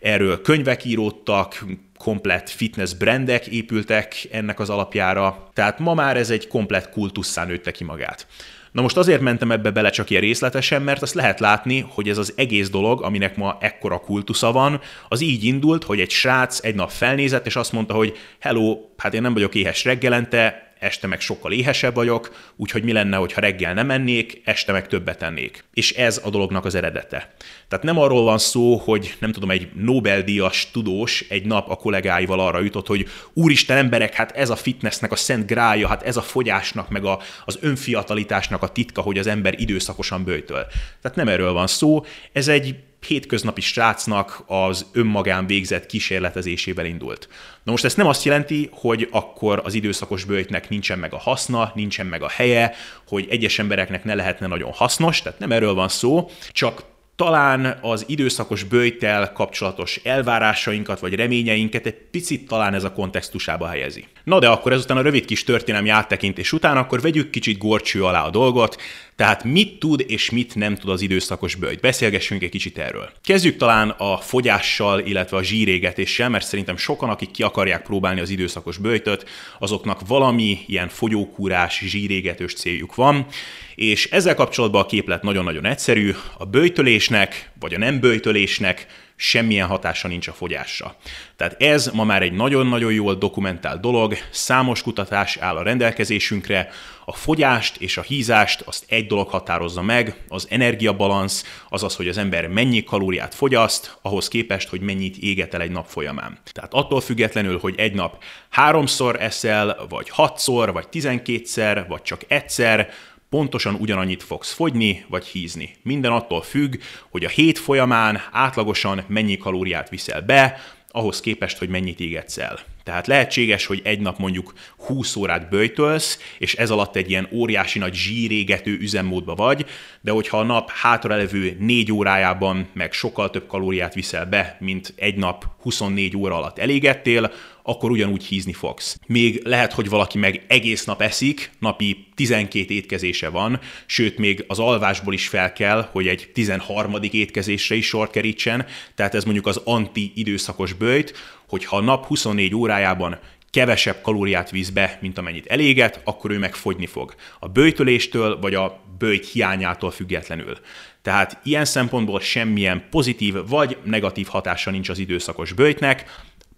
erről 0.00 0.40
könyvek 0.42 0.84
íródtak, 0.84 1.64
komplett 1.98 2.50
fitness 2.50 2.94
brandek 2.94 3.46
épültek 3.46 4.28
ennek 4.30 4.60
az 4.60 4.70
alapjára, 4.70 5.50
tehát 5.52 5.78
ma 5.78 5.94
már 5.94 6.16
ez 6.16 6.30
egy 6.30 6.48
komplett 6.48 6.90
kultusszá 6.90 7.44
nőtte 7.44 7.70
ki 7.70 7.84
magát. 7.84 8.26
Na 8.72 8.82
most 8.82 8.96
azért 8.96 9.20
mentem 9.20 9.50
ebbe 9.50 9.70
bele 9.70 9.90
csak 9.90 10.10
ilyen 10.10 10.22
részletesen, 10.22 10.82
mert 10.82 11.02
azt 11.02 11.14
lehet 11.14 11.40
látni, 11.40 11.86
hogy 11.88 12.08
ez 12.08 12.18
az 12.18 12.32
egész 12.36 12.70
dolog, 12.70 13.02
aminek 13.02 13.36
ma 13.36 13.58
ekkora 13.60 13.98
kultusza 13.98 14.52
van, 14.52 14.80
az 15.08 15.20
így 15.20 15.44
indult, 15.44 15.84
hogy 15.84 16.00
egy 16.00 16.10
srác 16.10 16.64
egy 16.64 16.74
nap 16.74 16.90
felnézett, 16.90 17.46
és 17.46 17.56
azt 17.56 17.72
mondta, 17.72 17.94
hogy 17.94 18.16
hello, 18.38 18.78
hát 18.96 19.14
én 19.14 19.22
nem 19.22 19.32
vagyok 19.32 19.54
éhes 19.54 19.84
reggelente, 19.84 20.67
este 20.78 21.06
meg 21.06 21.20
sokkal 21.20 21.52
éhesebb 21.52 21.94
vagyok, 21.94 22.36
úgyhogy 22.56 22.82
mi 22.82 22.92
lenne, 22.92 23.16
hogyha 23.16 23.40
reggel 23.40 23.74
nem 23.74 23.90
ennék, 23.90 24.40
este 24.44 24.72
meg 24.72 24.86
többet 24.86 25.22
ennék. 25.22 25.64
És 25.74 25.92
ez 25.92 26.20
a 26.24 26.30
dolognak 26.30 26.64
az 26.64 26.74
eredete. 26.74 27.34
Tehát 27.68 27.84
nem 27.84 27.98
arról 27.98 28.22
van 28.22 28.38
szó, 28.38 28.76
hogy 28.76 29.16
nem 29.18 29.32
tudom, 29.32 29.50
egy 29.50 29.68
Nobel-díjas 29.74 30.70
tudós 30.70 31.24
egy 31.28 31.46
nap 31.46 31.70
a 31.70 31.76
kollégáival 31.76 32.40
arra 32.40 32.60
jutott, 32.60 32.86
hogy 32.86 33.08
úristen 33.32 33.76
emberek, 33.76 34.14
hát 34.14 34.30
ez 34.32 34.50
a 34.50 34.56
fitnessnek 34.56 35.12
a 35.12 35.16
szent 35.16 35.46
grája, 35.46 35.88
hát 35.88 36.02
ez 36.02 36.16
a 36.16 36.22
fogyásnak, 36.22 36.88
meg 36.88 37.04
a, 37.04 37.20
az 37.44 37.58
önfiatalitásnak 37.60 38.62
a 38.62 38.68
titka, 38.68 39.00
hogy 39.00 39.18
az 39.18 39.26
ember 39.26 39.60
időszakosan 39.60 40.24
bőjtöl. 40.24 40.66
Tehát 41.02 41.16
nem 41.16 41.28
erről 41.28 41.52
van 41.52 41.66
szó, 41.66 42.04
ez 42.32 42.48
egy 42.48 42.76
hétköznapi 43.06 43.60
srácnak 43.60 44.42
az 44.46 44.86
önmagán 44.92 45.46
végzett 45.46 45.86
kísérletezésével 45.86 46.86
indult. 46.86 47.28
Na 47.62 47.70
most 47.70 47.84
ez 47.84 47.94
nem 47.94 48.06
azt 48.06 48.24
jelenti, 48.24 48.68
hogy 48.72 49.08
akkor 49.10 49.60
az 49.64 49.74
időszakos 49.74 50.24
bőjtnek 50.24 50.68
nincsen 50.68 50.98
meg 50.98 51.12
a 51.12 51.18
haszna, 51.18 51.72
nincsen 51.74 52.06
meg 52.06 52.22
a 52.22 52.28
helye, 52.28 52.74
hogy 53.06 53.26
egyes 53.30 53.58
embereknek 53.58 54.04
ne 54.04 54.14
lehetne 54.14 54.46
nagyon 54.46 54.72
hasznos, 54.72 55.22
tehát 55.22 55.38
nem 55.38 55.52
erről 55.52 55.74
van 55.74 55.88
szó, 55.88 56.30
csak 56.52 56.82
talán 57.18 57.78
az 57.80 58.04
időszakos 58.08 58.62
bőjtel 58.62 59.32
kapcsolatos 59.32 60.00
elvárásainkat 60.04 61.00
vagy 61.00 61.14
reményeinket 61.14 61.86
egy 61.86 61.94
picit 62.10 62.48
talán 62.48 62.74
ez 62.74 62.84
a 62.84 62.92
kontextusába 62.92 63.68
helyezi. 63.68 64.04
Na 64.24 64.38
de 64.38 64.48
akkor 64.48 64.72
ezután 64.72 64.96
a 64.96 65.02
rövid 65.02 65.24
kis 65.24 65.44
történelmi 65.44 65.88
áttekintés 65.88 66.52
után 66.52 66.76
akkor 66.76 67.00
vegyük 67.00 67.30
kicsit 67.30 67.58
gorcső 67.58 68.04
alá 68.04 68.24
a 68.24 68.30
dolgot, 68.30 68.76
tehát 69.18 69.44
mit 69.44 69.78
tud 69.78 70.04
és 70.06 70.30
mit 70.30 70.54
nem 70.54 70.76
tud 70.76 70.90
az 70.90 71.00
időszakos 71.00 71.54
bőjt? 71.54 71.80
Beszélgessünk 71.80 72.42
egy 72.42 72.50
kicsit 72.50 72.78
erről. 72.78 73.10
Kezdjük 73.22 73.56
talán 73.56 73.88
a 73.88 74.16
fogyással, 74.16 75.00
illetve 75.00 75.36
a 75.36 75.42
zsírégetéssel, 75.42 76.28
mert 76.28 76.46
szerintem 76.46 76.76
sokan, 76.76 77.08
akik 77.08 77.30
ki 77.30 77.42
akarják 77.42 77.82
próbálni 77.82 78.20
az 78.20 78.30
időszakos 78.30 78.76
bőjtöt, 78.76 79.28
azoknak 79.58 80.06
valami 80.06 80.58
ilyen 80.66 80.88
fogyókúrás, 80.88 81.82
zsírégetős 81.86 82.54
céljuk 82.54 82.94
van, 82.94 83.26
és 83.74 84.10
ezzel 84.10 84.34
kapcsolatban 84.34 84.82
a 84.82 84.86
képlet 84.86 85.22
nagyon-nagyon 85.22 85.66
egyszerű. 85.66 86.14
A 86.36 86.44
bőjtölésnek, 86.44 87.50
vagy 87.60 87.74
a 87.74 87.78
nem 87.78 88.00
bőjtölésnek 88.00 88.86
semmilyen 89.20 89.66
hatása 89.66 90.08
nincs 90.08 90.28
a 90.28 90.32
fogyásra. 90.32 90.96
Tehát 91.36 91.62
ez 91.62 91.86
ma 91.86 92.04
már 92.04 92.22
egy 92.22 92.32
nagyon-nagyon 92.32 92.92
jól 92.92 93.14
dokumentált 93.14 93.80
dolog, 93.80 94.14
számos 94.30 94.82
kutatás 94.82 95.36
áll 95.36 95.56
a 95.56 95.62
rendelkezésünkre, 95.62 96.68
a 97.04 97.12
fogyást 97.12 97.76
és 97.76 97.96
a 97.96 98.02
hízást 98.02 98.60
azt 98.60 98.84
egy 98.88 99.06
dolog 99.06 99.28
határozza 99.28 99.82
meg, 99.82 100.24
az 100.28 100.46
energiabalansz, 100.50 101.44
azaz, 101.68 101.96
hogy 101.96 102.08
az 102.08 102.18
ember 102.18 102.48
mennyi 102.48 102.84
kalóriát 102.84 103.34
fogyaszt, 103.34 103.98
ahhoz 104.02 104.28
képest, 104.28 104.68
hogy 104.68 104.80
mennyit 104.80 105.16
éget 105.16 105.54
el 105.54 105.60
egy 105.60 105.70
nap 105.70 105.86
folyamán. 105.86 106.38
Tehát 106.52 106.74
attól 106.74 107.00
függetlenül, 107.00 107.58
hogy 107.58 107.74
egy 107.76 107.94
nap 107.94 108.22
háromszor 108.50 109.22
eszel, 109.22 109.86
vagy 109.88 110.08
hatszor, 110.08 110.72
vagy 110.72 110.88
tizenkétszer, 110.88 111.86
vagy 111.88 112.02
csak 112.02 112.20
egyszer, 112.28 112.90
pontosan 113.30 113.74
ugyanannyit 113.74 114.22
fogsz 114.22 114.52
fogyni 114.52 115.04
vagy 115.08 115.26
hízni. 115.26 115.76
Minden 115.82 116.12
attól 116.12 116.42
függ, 116.42 116.74
hogy 117.10 117.24
a 117.24 117.28
hét 117.28 117.58
folyamán 117.58 118.20
átlagosan 118.32 119.04
mennyi 119.08 119.36
kalóriát 119.36 119.88
viszel 119.88 120.20
be, 120.22 120.60
ahhoz 120.88 121.20
képest, 121.20 121.58
hogy 121.58 121.68
mennyit 121.68 122.00
égetsz 122.00 122.38
el. 122.38 122.58
Tehát 122.88 123.06
lehetséges, 123.06 123.66
hogy 123.66 123.80
egy 123.84 124.00
nap 124.00 124.18
mondjuk 124.18 124.52
20 124.76 125.16
órát 125.16 125.48
böjtölsz, 125.48 126.18
és 126.38 126.54
ez 126.54 126.70
alatt 126.70 126.96
egy 126.96 127.10
ilyen 127.10 127.28
óriási 127.32 127.78
nagy 127.78 127.94
zsírégető 127.94 128.78
üzemmódba 128.80 129.34
vagy, 129.34 129.66
de 130.00 130.10
hogyha 130.10 130.38
a 130.38 130.42
nap 130.42 130.70
hátralevő 130.70 131.56
4 131.60 131.92
órájában 131.92 132.68
meg 132.72 132.92
sokkal 132.92 133.30
több 133.30 133.46
kalóriát 133.46 133.94
viszel 133.94 134.26
be, 134.26 134.56
mint 134.60 134.92
egy 134.96 135.16
nap 135.16 135.44
24 135.60 136.16
óra 136.16 136.36
alatt 136.36 136.58
elégettél, 136.58 137.32
akkor 137.62 137.90
ugyanúgy 137.90 138.24
hízni 138.24 138.52
fogsz. 138.52 138.98
Még 139.06 139.40
lehet, 139.44 139.72
hogy 139.72 139.88
valaki 139.88 140.18
meg 140.18 140.44
egész 140.46 140.84
nap 140.84 141.02
eszik, 141.02 141.50
napi 141.58 142.06
12 142.14 142.74
étkezése 142.74 143.28
van, 143.28 143.60
sőt 143.86 144.18
még 144.18 144.44
az 144.46 144.58
alvásból 144.58 145.14
is 145.14 145.28
fel 145.28 145.52
kell, 145.52 145.88
hogy 145.92 146.06
egy 146.06 146.30
13. 146.34 146.96
étkezésre 147.10 147.74
is 147.74 147.86
sor 147.86 148.10
kerítsen, 148.10 148.66
tehát 148.94 149.14
ez 149.14 149.24
mondjuk 149.24 149.46
az 149.46 149.60
anti-időszakos 149.64 150.72
bőjt, 150.72 151.14
hogyha 151.48 151.76
a 151.76 151.80
nap 151.80 152.06
24 152.06 152.54
órájában 152.54 153.18
kevesebb 153.50 154.00
kalóriát 154.02 154.50
visz 154.50 154.70
be, 154.70 154.98
mint 155.00 155.18
amennyit 155.18 155.46
eléget, 155.46 156.00
akkor 156.04 156.30
ő 156.30 156.38
meg 156.38 156.54
fogyni 156.54 156.86
fog. 156.86 157.14
A 157.38 157.48
bőjtöléstől 157.48 158.38
vagy 158.40 158.54
a 158.54 158.80
bőjt 158.98 159.28
hiányától 159.28 159.90
függetlenül. 159.90 160.58
Tehát 161.02 161.40
ilyen 161.42 161.64
szempontból 161.64 162.20
semmilyen 162.20 162.84
pozitív 162.90 163.34
vagy 163.48 163.76
negatív 163.84 164.26
hatása 164.26 164.70
nincs 164.70 164.88
az 164.88 164.98
időszakos 164.98 165.52
bőjtnek, 165.52 166.04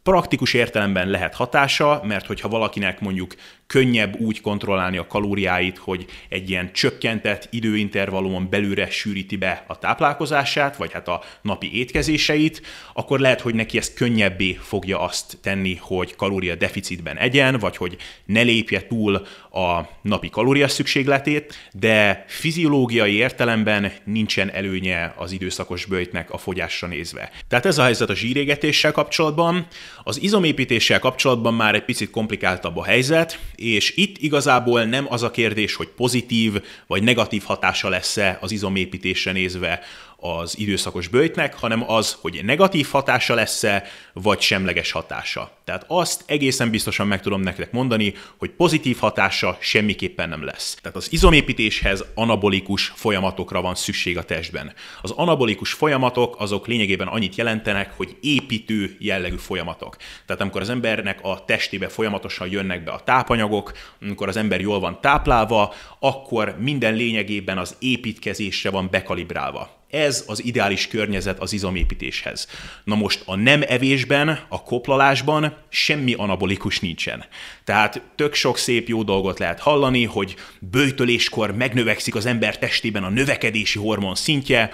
praktikus 0.02 0.54
értelemben 0.54 1.08
lehet 1.08 1.34
hatása, 1.34 2.00
mert 2.04 2.26
hogyha 2.26 2.48
valakinek 2.48 3.00
mondjuk 3.00 3.34
könnyebb 3.70 4.20
úgy 4.20 4.40
kontrollálni 4.40 4.96
a 4.96 5.06
kalóriáit, 5.06 5.78
hogy 5.78 6.06
egy 6.28 6.50
ilyen 6.50 6.72
csökkentett 6.72 7.48
időintervallumon 7.50 8.48
belülre 8.50 8.90
sűríti 8.90 9.36
be 9.36 9.64
a 9.66 9.78
táplálkozását, 9.78 10.76
vagy 10.76 10.92
hát 10.92 11.08
a 11.08 11.22
napi 11.42 11.78
étkezéseit, 11.78 12.62
akkor 12.92 13.20
lehet, 13.20 13.40
hogy 13.40 13.54
neki 13.54 13.78
ez 13.78 13.92
könnyebbé 13.94 14.58
fogja 14.62 15.00
azt 15.00 15.38
tenni, 15.42 15.76
hogy 15.80 16.16
kalória 16.16 16.54
deficitben 16.54 17.16
egyen, 17.16 17.58
vagy 17.58 17.76
hogy 17.76 17.96
ne 18.24 18.40
lépje 18.40 18.86
túl 18.86 19.26
a 19.52 19.80
napi 20.02 20.30
kalória 20.30 20.68
szükségletét, 20.68 21.68
de 21.72 22.24
fiziológiai 22.28 23.14
értelemben 23.14 23.92
nincsen 24.04 24.50
előnye 24.50 25.14
az 25.16 25.32
időszakos 25.32 25.84
bőjtnek 25.84 26.30
a 26.30 26.38
fogyásra 26.38 26.88
nézve. 26.88 27.30
Tehát 27.48 27.66
ez 27.66 27.78
a 27.78 27.82
helyzet 27.82 28.10
a 28.10 28.14
zsírégetéssel 28.14 28.92
kapcsolatban. 28.92 29.66
Az 30.04 30.22
izomépítéssel 30.22 30.98
kapcsolatban 30.98 31.54
már 31.54 31.74
egy 31.74 31.84
picit 31.84 32.10
komplikáltabb 32.10 32.76
a 32.76 32.84
helyzet, 32.84 33.38
és 33.54 33.96
itt 33.96 34.18
igazából 34.18 34.84
nem 34.84 35.06
az 35.08 35.22
a 35.22 35.30
kérdés, 35.30 35.74
hogy 35.74 35.88
pozitív 35.88 36.62
vagy 36.86 37.02
negatív 37.02 37.42
hatása 37.42 37.88
lesz-e 37.88 38.38
az 38.40 38.50
izomépítésre 38.50 39.32
nézve 39.32 39.80
az 40.20 40.58
időszakos 40.58 41.08
bőjtnek, 41.08 41.54
hanem 41.54 41.90
az, 41.90 42.16
hogy 42.20 42.40
negatív 42.44 42.88
hatása 42.90 43.34
lesz-e, 43.34 43.84
vagy 44.12 44.40
semleges 44.40 44.92
hatása. 44.92 45.50
Tehát 45.64 45.84
azt 45.88 46.22
egészen 46.26 46.70
biztosan 46.70 47.06
meg 47.06 47.20
tudom 47.20 47.40
nektek 47.40 47.72
mondani, 47.72 48.14
hogy 48.36 48.50
pozitív 48.50 48.98
hatása 48.98 49.56
semmiképpen 49.60 50.28
nem 50.28 50.44
lesz. 50.44 50.76
Tehát 50.82 50.96
az 50.96 51.12
izomépítéshez 51.12 52.04
anabolikus 52.14 52.92
folyamatokra 52.94 53.60
van 53.60 53.74
szükség 53.74 54.18
a 54.18 54.22
testben. 54.22 54.72
Az 55.02 55.10
anabolikus 55.10 55.72
folyamatok 55.72 56.40
azok 56.40 56.66
lényegében 56.66 57.08
annyit 57.08 57.34
jelentenek, 57.34 57.92
hogy 57.96 58.16
építő 58.20 58.96
jellegű 58.98 59.36
folyamatok. 59.36 59.96
Tehát 60.26 60.42
amikor 60.42 60.60
az 60.60 60.68
embernek 60.68 61.18
a 61.22 61.44
testébe 61.44 61.88
folyamatosan 61.88 62.48
jönnek 62.50 62.84
be 62.84 62.90
a 62.90 63.00
tápanyagok, 63.04 63.72
amikor 64.00 64.28
az 64.28 64.36
ember 64.36 64.60
jól 64.60 64.80
van 64.80 65.00
táplálva, 65.00 65.74
akkor 65.98 66.56
minden 66.58 66.94
lényegében 66.94 67.58
az 67.58 67.76
építkezésre 67.78 68.70
van 68.70 68.88
bekalibrálva. 68.90 69.79
Ez 69.90 70.24
az 70.26 70.44
ideális 70.44 70.88
környezet 70.88 71.38
az 71.38 71.52
izomépítéshez. 71.52 72.48
Na 72.84 72.94
most 72.94 73.22
a 73.24 73.36
nem 73.36 73.62
evésben, 73.68 74.40
a 74.48 74.62
koplalásban 74.62 75.56
semmi 75.68 76.14
anabolikus 76.14 76.80
nincsen. 76.80 77.24
Tehát 77.64 78.02
tök 78.14 78.34
sok 78.34 78.58
szép 78.58 78.88
jó 78.88 79.02
dolgot 79.02 79.38
lehet 79.38 79.60
hallani, 79.60 80.04
hogy 80.04 80.34
bőjtöléskor 80.58 81.56
megnövekszik 81.56 82.14
az 82.14 82.26
ember 82.26 82.58
testében 82.58 83.04
a 83.04 83.08
növekedési 83.08 83.78
hormon 83.78 84.14
szintje, 84.14 84.72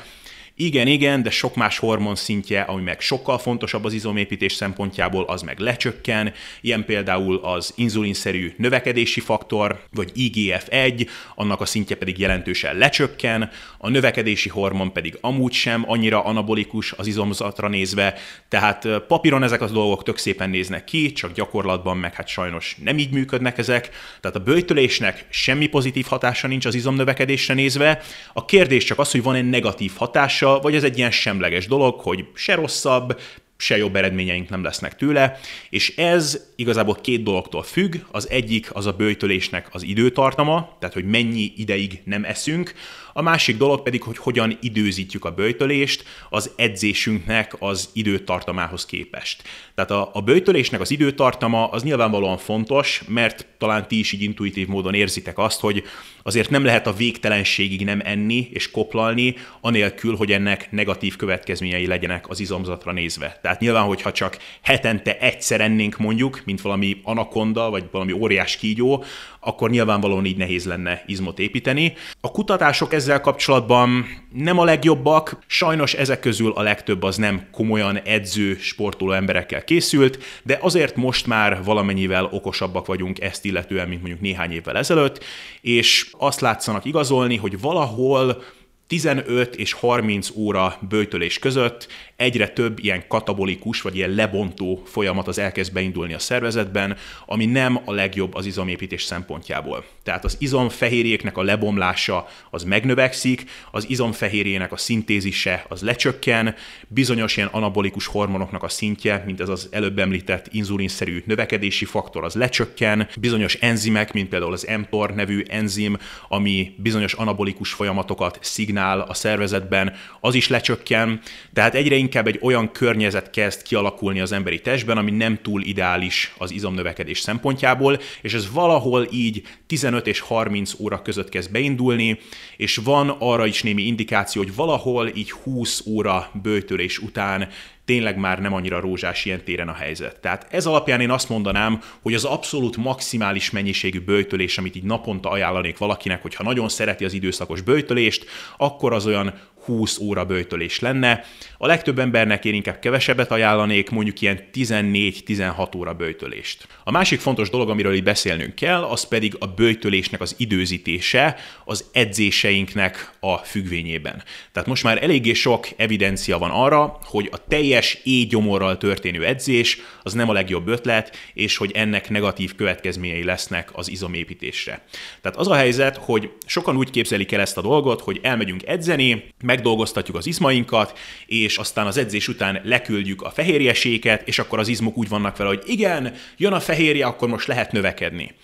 igen, 0.58 0.86
igen, 0.86 1.22
de 1.22 1.30
sok 1.30 1.54
más 1.54 1.78
hormon 1.78 2.14
szintje, 2.14 2.60
ami 2.60 2.82
meg 2.82 3.00
sokkal 3.00 3.38
fontosabb 3.38 3.84
az 3.84 3.92
izomépítés 3.92 4.52
szempontjából, 4.52 5.24
az 5.24 5.42
meg 5.42 5.58
lecsökken, 5.58 6.32
ilyen 6.60 6.84
például 6.84 7.36
az 7.36 7.72
inzulinszerű 7.74 8.54
növekedési 8.56 9.20
faktor, 9.20 9.82
vagy 9.90 10.12
IGF-1, 10.14 11.08
annak 11.34 11.60
a 11.60 11.64
szintje 11.64 11.96
pedig 11.96 12.18
jelentősen 12.18 12.76
lecsökken, 12.76 13.50
a 13.78 13.88
növekedési 13.88 14.48
hormon 14.48 14.92
pedig 14.92 15.18
amúgy 15.20 15.52
sem 15.52 15.84
annyira 15.86 16.24
anabolikus 16.24 16.92
az 16.92 17.06
izomzatra 17.06 17.68
nézve, 17.68 18.14
tehát 18.48 18.88
papíron 19.08 19.42
ezek 19.42 19.60
az 19.60 19.72
dolgok 19.72 20.02
tök 20.02 20.18
szépen 20.18 20.50
néznek 20.50 20.84
ki, 20.84 21.12
csak 21.12 21.32
gyakorlatban 21.32 21.96
meg 21.96 22.14
hát 22.14 22.28
sajnos 22.28 22.76
nem 22.84 22.98
így 22.98 23.10
működnek 23.10 23.58
ezek, 23.58 23.90
tehát 24.20 24.36
a 24.36 24.40
bőjtölésnek 24.40 25.26
semmi 25.30 25.66
pozitív 25.66 26.06
hatása 26.06 26.46
nincs 26.46 26.66
az 26.66 26.74
izomnövekedésre 26.74 27.54
nézve, 27.54 28.02
a 28.32 28.44
kérdés 28.44 28.84
csak 28.84 28.98
az, 28.98 29.10
hogy 29.10 29.22
van 29.22 29.34
egy 29.34 29.48
negatív 29.48 29.92
hatása, 29.96 30.44
vagy 30.54 30.74
ez 30.74 30.84
egy 30.84 30.98
ilyen 30.98 31.10
semleges 31.10 31.66
dolog, 31.66 32.00
hogy 32.00 32.24
se 32.34 32.54
rosszabb, 32.54 33.20
se 33.56 33.76
jobb 33.76 33.96
eredményeink 33.96 34.48
nem 34.48 34.62
lesznek 34.62 34.96
tőle, 34.96 35.38
és 35.70 35.96
ez 35.96 36.40
igazából 36.56 36.94
két 36.94 37.22
dologtól 37.22 37.62
függ. 37.62 37.96
Az 38.10 38.30
egyik 38.30 38.74
az 38.74 38.86
a 38.86 38.92
bőjtölésnek 38.92 39.68
az 39.72 39.82
időtartama, 39.82 40.76
tehát 40.78 40.94
hogy 40.94 41.04
mennyi 41.04 41.52
ideig 41.56 42.00
nem 42.04 42.24
eszünk, 42.24 42.74
a 43.18 43.22
másik 43.22 43.56
dolog 43.56 43.82
pedig, 43.82 44.02
hogy 44.02 44.18
hogyan 44.18 44.58
időzítjük 44.60 45.24
a 45.24 45.30
bőjtölést 45.30 46.04
az 46.30 46.50
edzésünknek 46.56 47.56
az 47.58 47.88
időtartamához 47.92 48.86
képest. 48.86 49.42
Tehát 49.74 49.90
a, 49.90 50.10
a 50.12 50.20
bőjtölésnek 50.20 50.80
az 50.80 50.90
időtartama 50.90 51.68
az 51.68 51.82
nyilvánvalóan 51.82 52.38
fontos, 52.38 53.02
mert 53.08 53.46
talán 53.58 53.88
ti 53.88 53.98
is 53.98 54.12
így 54.12 54.22
intuitív 54.22 54.66
módon 54.66 54.94
érzitek 54.94 55.38
azt, 55.38 55.60
hogy 55.60 55.84
azért 56.22 56.50
nem 56.50 56.64
lehet 56.64 56.86
a 56.86 56.92
végtelenségig 56.92 57.84
nem 57.84 58.00
enni 58.04 58.48
és 58.52 58.70
koplalni, 58.70 59.34
anélkül, 59.60 60.16
hogy 60.16 60.32
ennek 60.32 60.70
negatív 60.70 61.16
következményei 61.16 61.86
legyenek 61.86 62.28
az 62.28 62.40
izomzatra 62.40 62.92
nézve. 62.92 63.38
Tehát 63.46 63.60
nyilván, 63.60 63.84
hogyha 63.84 64.12
csak 64.12 64.38
hetente 64.62 65.18
egyszer 65.18 65.60
ennénk 65.60 65.96
mondjuk, 65.96 66.42
mint 66.44 66.60
valami 66.60 67.00
anakonda, 67.02 67.70
vagy 67.70 67.84
valami 67.90 68.12
óriás 68.12 68.56
kígyó, 68.56 69.04
akkor 69.40 69.70
nyilvánvalóan 69.70 70.24
így 70.24 70.36
nehéz 70.36 70.64
lenne 70.64 71.02
izmot 71.06 71.38
építeni. 71.38 71.94
A 72.20 72.30
kutatások 72.30 72.92
ezzel 72.92 73.20
kapcsolatban 73.20 74.06
nem 74.32 74.58
a 74.58 74.64
legjobbak, 74.64 75.38
sajnos 75.46 75.94
ezek 75.94 76.20
közül 76.20 76.52
a 76.52 76.62
legtöbb 76.62 77.02
az 77.02 77.16
nem 77.16 77.48
komolyan 77.52 77.98
edző, 77.98 78.56
sportoló 78.56 79.12
emberekkel 79.12 79.64
készült, 79.64 80.18
de 80.42 80.58
azért 80.60 80.96
most 80.96 81.26
már 81.26 81.64
valamennyivel 81.64 82.28
okosabbak 82.32 82.86
vagyunk 82.86 83.20
ezt 83.20 83.44
illetően, 83.44 83.88
mint 83.88 84.00
mondjuk 84.00 84.22
néhány 84.22 84.52
évvel 84.52 84.76
ezelőtt, 84.76 85.24
és 85.60 86.10
azt 86.18 86.40
látszanak 86.40 86.84
igazolni, 86.84 87.36
hogy 87.36 87.60
valahol 87.60 88.42
15 88.86 89.56
és 89.56 89.72
30 89.72 90.30
óra 90.34 90.78
bőjtölés 90.88 91.38
között 91.38 91.88
egyre 92.16 92.48
több 92.48 92.78
ilyen 92.78 93.04
katabolikus, 93.08 93.82
vagy 93.82 93.96
ilyen 93.96 94.10
lebontó 94.10 94.82
folyamat 94.84 95.28
az 95.28 95.38
elkezd 95.38 95.72
beindulni 95.72 96.14
a 96.14 96.18
szervezetben, 96.18 96.96
ami 97.26 97.46
nem 97.46 97.80
a 97.84 97.92
legjobb 97.92 98.34
az 98.34 98.46
izomépítés 98.46 99.02
szempontjából. 99.02 99.84
Tehát 100.02 100.24
az 100.24 100.36
izomfehérjéknek 100.38 101.36
a 101.36 101.42
lebomlása 101.42 102.28
az 102.50 102.64
megnövekszik, 102.64 103.44
az 103.70 103.88
izomfehérjének 103.88 104.72
a 104.72 104.76
szintézise 104.76 105.64
az 105.68 105.82
lecsökken, 105.82 106.54
bizonyos 106.88 107.36
ilyen 107.36 107.48
anabolikus 107.52 108.06
hormonoknak 108.06 108.62
a 108.62 108.68
szintje, 108.68 109.22
mint 109.26 109.40
ez 109.40 109.48
az 109.48 109.68
előbb 109.70 109.98
említett 109.98 110.48
inzulinszerű 110.52 111.22
növekedési 111.26 111.84
faktor, 111.84 112.24
az 112.24 112.34
lecsökken, 112.34 113.08
bizonyos 113.20 113.54
enzimek, 113.54 114.12
mint 114.12 114.28
például 114.28 114.52
az 114.52 114.66
mTOR 114.78 115.14
nevű 115.14 115.42
enzim, 115.48 115.98
ami 116.28 116.74
bizonyos 116.76 117.12
anabolikus 117.12 117.72
folyamatokat 117.72 118.38
szignál 118.40 118.75
a 118.76 119.14
szervezetben, 119.14 119.94
az 120.20 120.34
is 120.34 120.48
lecsökken, 120.48 121.20
tehát 121.52 121.74
egyre 121.74 121.94
inkább 121.94 122.26
egy 122.26 122.38
olyan 122.42 122.72
környezet 122.72 123.30
kezd 123.30 123.62
kialakulni 123.62 124.20
az 124.20 124.32
emberi 124.32 124.60
testben, 124.60 124.98
ami 124.98 125.10
nem 125.10 125.38
túl 125.42 125.62
ideális 125.62 126.34
az 126.38 126.50
izomnövekedés 126.50 127.20
szempontjából, 127.20 128.00
és 128.20 128.34
ez 128.34 128.50
valahol 128.52 129.08
így 129.10 129.42
15 129.66 130.06
és 130.06 130.20
30 130.20 130.72
óra 130.78 131.02
között 131.02 131.28
kezd 131.28 131.50
beindulni, 131.50 132.18
és 132.56 132.76
van 132.76 133.16
arra 133.18 133.46
is 133.46 133.62
némi 133.62 133.82
indikáció, 133.82 134.42
hogy 134.42 134.54
valahol 134.54 135.10
így 135.14 135.30
20 135.30 135.86
óra 135.86 136.30
bőtölés 136.42 136.98
után 136.98 137.48
tényleg 137.86 138.16
már 138.16 138.40
nem 138.40 138.52
annyira 138.52 138.80
rózsás 138.80 139.24
ilyen 139.24 139.44
téren 139.44 139.68
a 139.68 139.74
helyzet. 139.74 140.20
Tehát 140.20 140.46
ez 140.50 140.66
alapján 140.66 141.00
én 141.00 141.10
azt 141.10 141.28
mondanám, 141.28 141.82
hogy 142.02 142.14
az 142.14 142.24
abszolút 142.24 142.76
maximális 142.76 143.50
mennyiségű 143.50 144.00
bőjtölés, 144.00 144.58
amit 144.58 144.76
így 144.76 144.82
naponta 144.82 145.30
ajánlanék 145.30 145.78
valakinek, 145.78 146.22
hogyha 146.22 146.44
nagyon 146.44 146.68
szereti 146.68 147.04
az 147.04 147.12
időszakos 147.12 147.60
bőjtölést, 147.60 148.26
akkor 148.56 148.92
az 148.92 149.06
olyan 149.06 149.34
20 149.66 149.98
óra 149.98 150.24
bőjtölés 150.24 150.78
lenne. 150.78 151.24
A 151.58 151.66
legtöbb 151.66 151.98
embernek 151.98 152.44
én 152.44 152.54
inkább 152.54 152.78
kevesebbet 152.78 153.30
ajánlanék, 153.30 153.90
mondjuk 153.90 154.20
ilyen 154.20 154.40
14-16 154.52 155.76
óra 155.76 155.94
bőjtölést. 155.94 156.66
A 156.84 156.90
másik 156.90 157.20
fontos 157.20 157.50
dolog, 157.50 157.70
amiről 157.70 157.94
itt 157.94 158.04
beszélnünk 158.04 158.54
kell, 158.54 158.82
az 158.82 159.08
pedig 159.08 159.36
a 159.38 159.46
bőjtölésnek 159.46 160.20
az 160.20 160.34
időzítése 160.38 161.36
az 161.64 161.84
edzéseinknek 161.92 163.12
a 163.20 163.36
függvényében. 163.36 164.22
Tehát 164.52 164.68
most 164.68 164.82
már 164.82 165.02
eléggé 165.02 165.32
sok 165.32 165.68
evidencia 165.76 166.38
van 166.38 166.50
arra, 166.50 166.98
hogy 167.02 167.28
a 167.32 167.46
teljes 167.48 168.00
éjgyomorral 168.04 168.78
történő 168.78 169.24
edzés 169.24 169.78
az 170.02 170.12
nem 170.12 170.28
a 170.28 170.32
legjobb 170.32 170.68
ötlet, 170.68 171.16
és 171.34 171.56
hogy 171.56 171.70
ennek 171.74 172.10
negatív 172.10 172.54
következményei 172.54 173.24
lesznek 173.24 173.70
az 173.72 173.90
izomépítésre. 173.90 174.84
Tehát 175.20 175.38
az 175.38 175.48
a 175.48 175.54
helyzet, 175.54 175.96
hogy 175.96 176.30
sokan 176.46 176.76
úgy 176.76 176.90
képzelik 176.90 177.32
el 177.32 177.40
ezt 177.40 177.56
a 177.56 177.62
dolgot, 177.62 178.00
hogy 178.00 178.20
elmegyünk 178.22 178.66
edzeni, 178.66 179.24
meg 179.44 179.55
megdolgoztatjuk 179.56 180.16
az 180.16 180.26
izmainkat, 180.26 180.98
és 181.26 181.56
aztán 181.56 181.86
az 181.86 181.96
edzés 181.96 182.28
után 182.28 182.60
leküldjük 182.64 183.22
a 183.22 183.30
fehérjeséket, 183.30 184.28
és 184.28 184.38
akkor 184.38 184.58
az 184.58 184.68
izmok 184.68 184.96
úgy 184.96 185.08
vannak 185.08 185.36
vele, 185.36 185.48
hogy 185.48 185.62
igen, 185.66 186.14
jön 186.36 186.52
a 186.52 186.60
fehérje, 186.60 187.06
akkor 187.06 187.28
most 187.28 187.46
lehet 187.46 187.72
növekedni. 187.72 188.34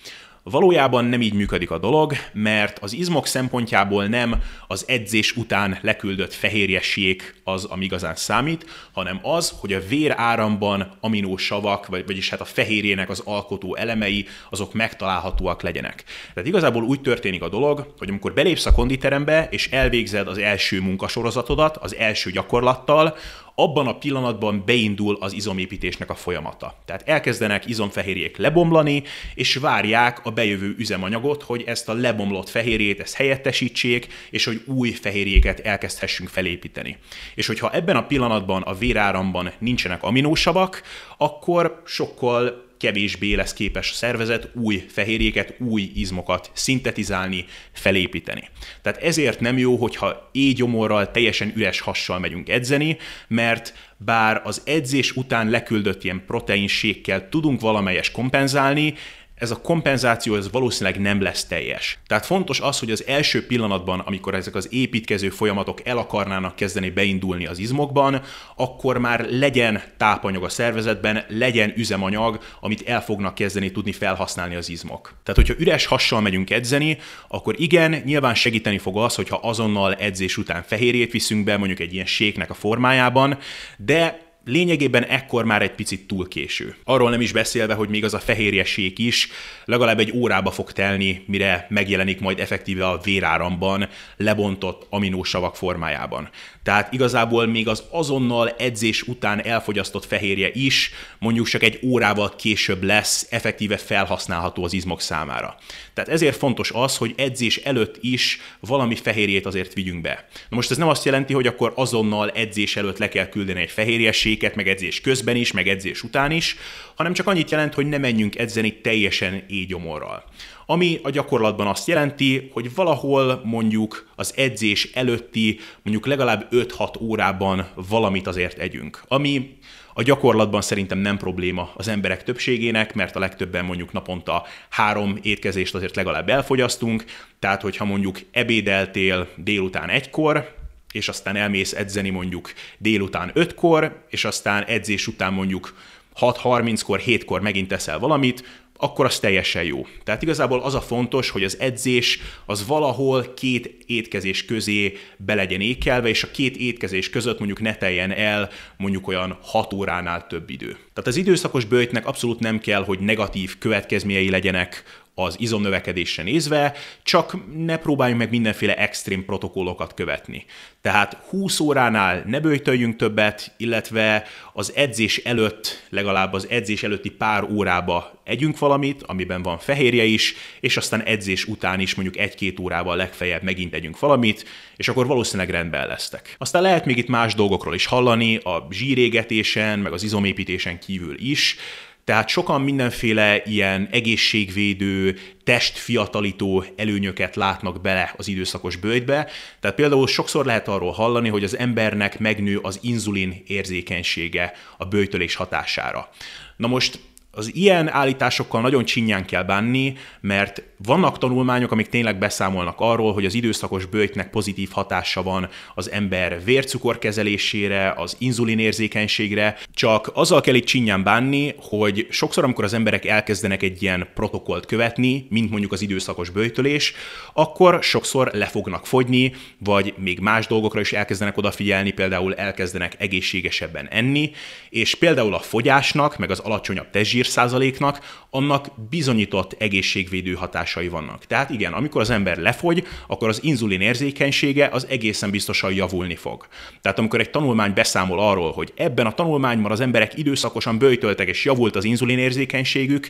Valójában 0.44 1.04
nem 1.04 1.22
így 1.22 1.34
működik 1.34 1.70
a 1.70 1.78
dolog, 1.78 2.12
mert 2.32 2.78
az 2.78 2.92
izmok 2.92 3.26
szempontjából 3.26 4.06
nem 4.06 4.42
az 4.66 4.84
edzés 4.88 5.36
után 5.36 5.78
leküldött 5.82 6.32
fehérjeség 6.32 7.34
az, 7.44 7.64
ami 7.64 7.84
igazán 7.84 8.14
számít, 8.14 8.66
hanem 8.92 9.20
az, 9.22 9.54
hogy 9.60 9.72
a 9.72 9.80
vér 9.88 10.12
áramban 10.16 10.96
aminósavak, 11.00 11.86
vagy, 11.86 12.06
vagyis 12.06 12.30
hát 12.30 12.40
a 12.40 12.44
fehérjének 12.44 13.10
az 13.10 13.22
alkotó 13.24 13.76
elemei, 13.76 14.26
azok 14.50 14.72
megtalálhatóak 14.72 15.62
legyenek. 15.62 16.04
Tehát 16.34 16.48
igazából 16.48 16.82
úgy 16.82 17.00
történik 17.00 17.42
a 17.42 17.48
dolog, 17.48 17.94
hogy 17.98 18.08
amikor 18.08 18.32
belépsz 18.32 18.66
a 18.66 18.72
konditerembe, 18.72 19.48
és 19.50 19.70
elvégzed 19.70 20.28
az 20.28 20.38
első 20.38 20.80
munkasorozatodat, 20.80 21.76
az 21.76 21.96
első 21.96 22.30
gyakorlattal, 22.30 23.16
abban 23.54 23.86
a 23.86 23.98
pillanatban 23.98 24.62
beindul 24.66 25.16
az 25.20 25.32
izomépítésnek 25.32 26.10
a 26.10 26.14
folyamata. 26.14 26.78
Tehát 26.84 27.08
elkezdenek 27.08 27.68
izomfehérjék 27.68 28.36
lebomlani, 28.36 29.02
és 29.34 29.54
várják 29.54 30.26
a 30.26 30.30
bejövő 30.30 30.74
üzemanyagot, 30.78 31.42
hogy 31.42 31.62
ezt 31.66 31.88
a 31.88 31.92
lebomlott 31.92 32.48
fehérjét 32.48 33.00
ezt 33.00 33.14
helyettesítsék, 33.14 34.06
és 34.30 34.44
hogy 34.44 34.62
új 34.66 34.90
fehérjéket 34.90 35.60
elkezdhessünk 35.60 36.28
felépíteni. 36.28 36.96
És 37.34 37.46
hogyha 37.46 37.70
ebben 37.70 37.96
a 37.96 38.06
pillanatban 38.06 38.62
a 38.62 38.74
véráramban 38.74 39.52
nincsenek 39.58 40.02
aminósavak, 40.02 40.82
akkor 41.16 41.82
sokkal 41.84 42.70
kevésbé 42.82 43.34
lesz 43.34 43.52
képes 43.52 43.90
a 43.90 43.94
szervezet 43.94 44.48
új 44.54 44.84
fehérjéket, 44.88 45.54
új 45.58 45.90
izmokat 45.94 46.50
szintetizálni, 46.54 47.44
felépíteni. 47.72 48.48
Tehát 48.82 49.02
ezért 49.02 49.40
nem 49.40 49.58
jó, 49.58 49.76
hogyha 49.76 50.28
éjgyomorral, 50.32 51.10
teljesen 51.10 51.52
üres 51.56 51.80
hassal 51.80 52.18
megyünk 52.18 52.48
edzeni, 52.48 52.96
mert 53.28 53.74
bár 53.96 54.40
az 54.44 54.62
edzés 54.64 55.16
után 55.16 55.50
leküldött 55.50 56.04
ilyen 56.04 56.22
proteinségkel 56.26 57.28
tudunk 57.28 57.60
valamelyes 57.60 58.10
kompenzálni, 58.10 58.94
ez 59.42 59.50
a 59.50 59.60
kompenzáció 59.60 60.36
ez 60.36 60.50
valószínűleg 60.50 61.00
nem 61.00 61.22
lesz 61.22 61.44
teljes. 61.44 61.98
Tehát 62.06 62.26
fontos 62.26 62.60
az, 62.60 62.78
hogy 62.78 62.90
az 62.90 63.06
első 63.06 63.46
pillanatban, 63.46 63.98
amikor 63.98 64.34
ezek 64.34 64.54
az 64.54 64.68
építkező 64.70 65.30
folyamatok 65.30 65.86
el 65.86 65.98
akarnának 65.98 66.56
kezdeni 66.56 66.90
beindulni 66.90 67.46
az 67.46 67.58
izmokban, 67.58 68.22
akkor 68.56 68.98
már 68.98 69.26
legyen 69.30 69.82
tápanyag 69.96 70.44
a 70.44 70.48
szervezetben, 70.48 71.24
legyen 71.28 71.72
üzemanyag, 71.76 72.38
amit 72.60 72.88
el 72.88 73.02
fognak 73.02 73.34
kezdeni 73.34 73.70
tudni 73.70 73.92
felhasználni 73.92 74.54
az 74.54 74.68
izmok. 74.68 75.14
Tehát, 75.22 75.40
hogyha 75.40 75.62
üres 75.62 75.86
hassal 75.86 76.20
megyünk 76.20 76.50
edzeni, 76.50 76.98
akkor 77.28 77.54
igen, 77.60 78.02
nyilván 78.04 78.34
segíteni 78.34 78.78
fog 78.78 78.96
az, 78.96 79.14
hogyha 79.14 79.36
azonnal 79.36 79.94
edzés 79.94 80.36
után 80.36 80.62
fehérjét 80.62 81.12
viszünk 81.12 81.44
be, 81.44 81.56
mondjuk 81.56 81.80
egy 81.80 81.94
ilyen 81.94 82.06
séknek 82.06 82.50
a 82.50 82.54
formájában, 82.54 83.38
de 83.76 84.31
lényegében 84.44 85.04
ekkor 85.04 85.44
már 85.44 85.62
egy 85.62 85.74
picit 85.74 86.06
túl 86.06 86.28
késő. 86.28 86.76
Arról 86.84 87.10
nem 87.10 87.20
is 87.20 87.32
beszélve, 87.32 87.74
hogy 87.74 87.88
még 87.88 88.04
az 88.04 88.14
a 88.14 88.18
fehérjeség 88.18 88.98
is 88.98 89.28
legalább 89.64 89.98
egy 89.98 90.12
órába 90.14 90.50
fog 90.50 90.72
telni, 90.72 91.22
mire 91.26 91.66
megjelenik 91.68 92.20
majd 92.20 92.40
effektíve 92.40 92.86
a 92.88 93.00
véráramban 93.04 93.88
lebontott 94.16 94.86
aminósavak 94.90 95.56
formájában. 95.56 96.28
Tehát 96.62 96.92
igazából 96.92 97.46
még 97.46 97.68
az 97.68 97.82
azonnal 97.90 98.48
edzés 98.48 99.02
után 99.02 99.44
elfogyasztott 99.44 100.04
fehérje 100.04 100.50
is 100.52 100.90
mondjuk 101.18 101.46
csak 101.46 101.62
egy 101.62 101.78
órával 101.82 102.34
később 102.36 102.82
lesz 102.82 103.26
effektíve 103.30 103.76
felhasználható 103.76 104.64
az 104.64 104.72
izmok 104.72 105.00
számára. 105.00 105.56
Tehát 105.94 106.10
ezért 106.10 106.36
fontos 106.36 106.70
az, 106.70 106.96
hogy 106.96 107.14
edzés 107.16 107.56
előtt 107.56 107.96
is 108.00 108.40
valami 108.60 108.94
fehérjét 108.94 109.46
azért 109.46 109.72
vigyünk 109.72 110.00
be. 110.00 110.28
Na 110.48 110.56
most 110.56 110.70
ez 110.70 110.76
nem 110.76 110.88
azt 110.88 111.04
jelenti, 111.04 111.32
hogy 111.32 111.46
akkor 111.46 111.72
azonnal 111.76 112.30
edzés 112.30 112.76
előtt 112.76 112.98
le 112.98 113.08
kell 113.08 113.28
küldeni 113.28 113.60
egy 113.60 113.70
fehérjeséket, 113.70 114.54
meg 114.54 114.68
edzés 114.68 115.00
közben 115.00 115.36
is, 115.36 115.52
meg 115.52 115.68
edzés 115.68 116.02
után 116.02 116.30
is, 116.30 116.56
hanem 116.94 117.12
csak 117.12 117.26
annyit 117.26 117.50
jelent, 117.50 117.74
hogy 117.74 117.86
ne 117.86 117.98
menjünk 117.98 118.38
edzeni 118.38 118.80
teljesen 118.80 119.44
éjgyomorral 119.48 120.24
ami 120.66 121.00
a 121.02 121.10
gyakorlatban 121.10 121.66
azt 121.66 121.88
jelenti, 121.88 122.50
hogy 122.52 122.74
valahol 122.74 123.40
mondjuk 123.44 124.08
az 124.16 124.32
edzés 124.36 124.90
előtti 124.94 125.58
mondjuk 125.82 126.06
legalább 126.06 126.48
5-6 126.50 127.00
órában 127.00 127.66
valamit 127.88 128.26
azért 128.26 128.58
együnk, 128.58 129.02
ami 129.08 129.56
a 129.94 130.02
gyakorlatban 130.02 130.62
szerintem 130.62 130.98
nem 130.98 131.16
probléma 131.16 131.70
az 131.74 131.88
emberek 131.88 132.24
többségének, 132.24 132.94
mert 132.94 133.16
a 133.16 133.18
legtöbben 133.18 133.64
mondjuk 133.64 133.92
naponta 133.92 134.44
három 134.68 135.18
étkezést 135.22 135.74
azért 135.74 135.96
legalább 135.96 136.28
elfogyasztunk, 136.28 137.04
tehát 137.38 137.62
hogyha 137.62 137.84
mondjuk 137.84 138.18
ebédeltél 138.30 139.28
délután 139.36 139.88
egykor, 139.88 140.54
és 140.92 141.08
aztán 141.08 141.36
elmész 141.36 141.72
edzeni 141.72 142.10
mondjuk 142.10 142.52
délután 142.78 143.30
ötkor, 143.34 144.04
és 144.08 144.24
aztán 144.24 144.64
edzés 144.64 145.06
után 145.06 145.32
mondjuk 145.32 145.74
6.30-kor, 146.20 147.00
7-kor 147.06 147.40
megint 147.40 147.68
teszel 147.68 147.98
valamit, 147.98 148.44
akkor 148.82 149.04
az 149.04 149.18
teljesen 149.18 149.64
jó. 149.64 149.86
Tehát 150.04 150.22
igazából 150.22 150.60
az 150.60 150.74
a 150.74 150.80
fontos, 150.80 151.30
hogy 151.30 151.44
az 151.44 151.56
edzés 151.60 152.18
az 152.46 152.66
valahol 152.66 153.34
két 153.34 153.84
étkezés 153.86 154.44
közé 154.44 154.96
be 155.16 155.34
legyen 155.34 155.60
ékelve, 155.60 156.08
és 156.08 156.22
a 156.22 156.30
két 156.30 156.56
étkezés 156.56 157.10
között 157.10 157.38
mondjuk 157.38 157.60
ne 157.60 157.74
teljen 157.74 158.12
el 158.12 158.50
mondjuk 158.76 159.08
olyan 159.08 159.38
6 159.42 159.72
óránál 159.72 160.26
több 160.26 160.50
idő. 160.50 160.66
Tehát 160.66 161.06
az 161.06 161.16
időszakos 161.16 161.64
bőjtnek 161.64 162.06
abszolút 162.06 162.38
nem 162.40 162.58
kell, 162.58 162.84
hogy 162.84 162.98
negatív 162.98 163.58
következményei 163.58 164.30
legyenek 164.30 164.82
az 165.14 165.36
izomnövekedésre 165.38 166.22
nézve, 166.22 166.74
csak 167.02 167.36
ne 167.56 167.76
próbáljunk 167.76 168.20
meg 168.20 168.30
mindenféle 168.30 168.76
extrém 168.76 169.24
protokollokat 169.24 169.94
követni. 169.94 170.44
Tehát 170.80 171.14
20 171.28 171.60
óránál 171.60 172.22
ne 172.26 172.40
bőjtöljünk 172.40 172.96
többet, 172.96 173.54
illetve 173.56 174.26
az 174.52 174.72
edzés 174.74 175.18
előtt, 175.18 175.86
legalább 175.88 176.32
az 176.32 176.46
edzés 176.48 176.82
előtti 176.82 177.10
pár 177.10 177.42
órába 177.42 178.20
együnk 178.24 178.58
valamit, 178.58 179.02
amiben 179.02 179.42
van 179.42 179.58
fehérje 179.58 180.04
is, 180.04 180.34
és 180.60 180.76
aztán 180.76 181.02
edzés 181.02 181.44
után 181.44 181.80
is 181.80 181.94
mondjuk 181.94 182.18
egy-két 182.18 182.60
órával 182.60 182.96
legfeljebb 182.96 183.42
megint 183.42 183.74
együnk 183.74 183.98
valamit, 183.98 184.44
és 184.76 184.88
akkor 184.88 185.06
valószínűleg 185.06 185.50
rendben 185.50 185.86
lesztek. 185.86 186.34
Aztán 186.38 186.62
lehet 186.62 186.84
még 186.84 186.96
itt 186.96 187.08
más 187.08 187.34
dolgokról 187.34 187.74
is 187.74 187.86
hallani, 187.86 188.36
a 188.36 188.66
zsírégetésen, 188.70 189.78
meg 189.78 189.92
az 189.92 190.02
izomépítésen 190.02 190.78
kívül 190.78 191.14
is, 191.18 191.56
tehát 192.04 192.28
sokan 192.28 192.60
mindenféle 192.60 193.42
ilyen 193.44 193.88
egészségvédő, 193.90 195.18
testfiatalító 195.44 196.64
előnyöket 196.76 197.36
látnak 197.36 197.80
bele 197.80 198.14
az 198.16 198.28
időszakos 198.28 198.76
bőjtbe. 198.76 199.30
Tehát 199.60 199.76
például 199.76 200.06
sokszor 200.06 200.44
lehet 200.44 200.68
arról 200.68 200.92
hallani, 200.92 201.28
hogy 201.28 201.44
az 201.44 201.56
embernek 201.58 202.18
megnő 202.18 202.58
az 202.58 202.78
inzulin 202.82 203.42
érzékenysége 203.46 204.52
a 204.78 204.84
bőjtölés 204.84 205.34
hatására. 205.34 206.08
Na 206.56 206.66
most 206.66 206.98
az 207.34 207.54
ilyen 207.54 207.88
állításokkal 207.88 208.60
nagyon 208.60 208.84
csinyán 208.84 209.24
kell 209.24 209.42
bánni, 209.42 209.96
mert 210.20 210.62
vannak 210.84 211.18
tanulmányok, 211.18 211.72
amik 211.72 211.88
tényleg 211.88 212.18
beszámolnak 212.18 212.74
arról, 212.78 213.12
hogy 213.12 213.24
az 213.24 213.34
időszakos 213.34 213.86
bőjtnek 213.86 214.30
pozitív 214.30 214.70
hatása 214.70 215.22
van 215.22 215.48
az 215.74 215.90
ember 215.90 216.44
vércukor 216.44 216.98
kezelésére, 216.98 217.94
az 217.96 218.16
inzulinérzékenységre, 218.18 219.58
csak 219.74 220.10
azzal 220.14 220.40
kell 220.40 220.54
itt 220.54 220.64
csinyán 220.64 221.02
bánni, 221.02 221.54
hogy 221.56 222.06
sokszor, 222.10 222.44
amikor 222.44 222.64
az 222.64 222.72
emberek 222.72 223.04
elkezdenek 223.04 223.62
egy 223.62 223.82
ilyen 223.82 224.08
protokollt 224.14 224.66
követni, 224.66 225.26
mint 225.30 225.50
mondjuk 225.50 225.72
az 225.72 225.82
időszakos 225.82 226.30
bőjtölés, 226.30 226.94
akkor 227.32 227.82
sokszor 227.82 228.30
le 228.32 228.46
fognak 228.46 228.86
fogyni, 228.86 229.32
vagy 229.58 229.94
még 229.96 230.18
más 230.18 230.46
dolgokra 230.46 230.80
is 230.80 230.92
elkezdenek 230.92 231.36
odafigyelni, 231.36 231.90
például 231.90 232.34
elkezdenek 232.34 232.94
egészségesebben 232.98 233.88
enni, 233.88 234.30
és 234.70 234.94
például 234.94 235.34
a 235.34 235.38
fogyásnak, 235.38 236.18
meg 236.18 236.30
az 236.30 236.38
alacsonyabb 236.38 236.90
tezsír 236.90 237.21
százaléknak, 237.26 238.24
annak 238.30 238.66
bizonyított 238.90 239.54
egészségvédő 239.58 240.32
hatásai 240.32 240.88
vannak. 240.88 241.26
Tehát 241.26 241.50
igen, 241.50 241.72
amikor 241.72 242.00
az 242.00 242.10
ember 242.10 242.38
lefogy, 242.38 242.86
akkor 243.06 243.28
az 243.28 243.44
inzulin 243.44 243.80
érzékenysége 243.80 244.68
az 244.72 244.86
egészen 244.86 245.30
biztosan 245.30 245.72
javulni 245.72 246.16
fog. 246.16 246.46
Tehát 246.80 246.98
amikor 246.98 247.20
egy 247.20 247.30
tanulmány 247.30 247.72
beszámol 247.72 248.20
arról, 248.20 248.52
hogy 248.52 248.72
ebben 248.76 249.06
a 249.06 249.14
tanulmányban 249.14 249.70
az 249.70 249.80
emberek 249.80 250.18
időszakosan 250.18 250.78
bőjtöltek 250.78 251.28
és 251.28 251.44
javult 251.44 251.76
az 251.76 251.84
inzulin 251.84 252.18
érzékenységük, 252.18 253.08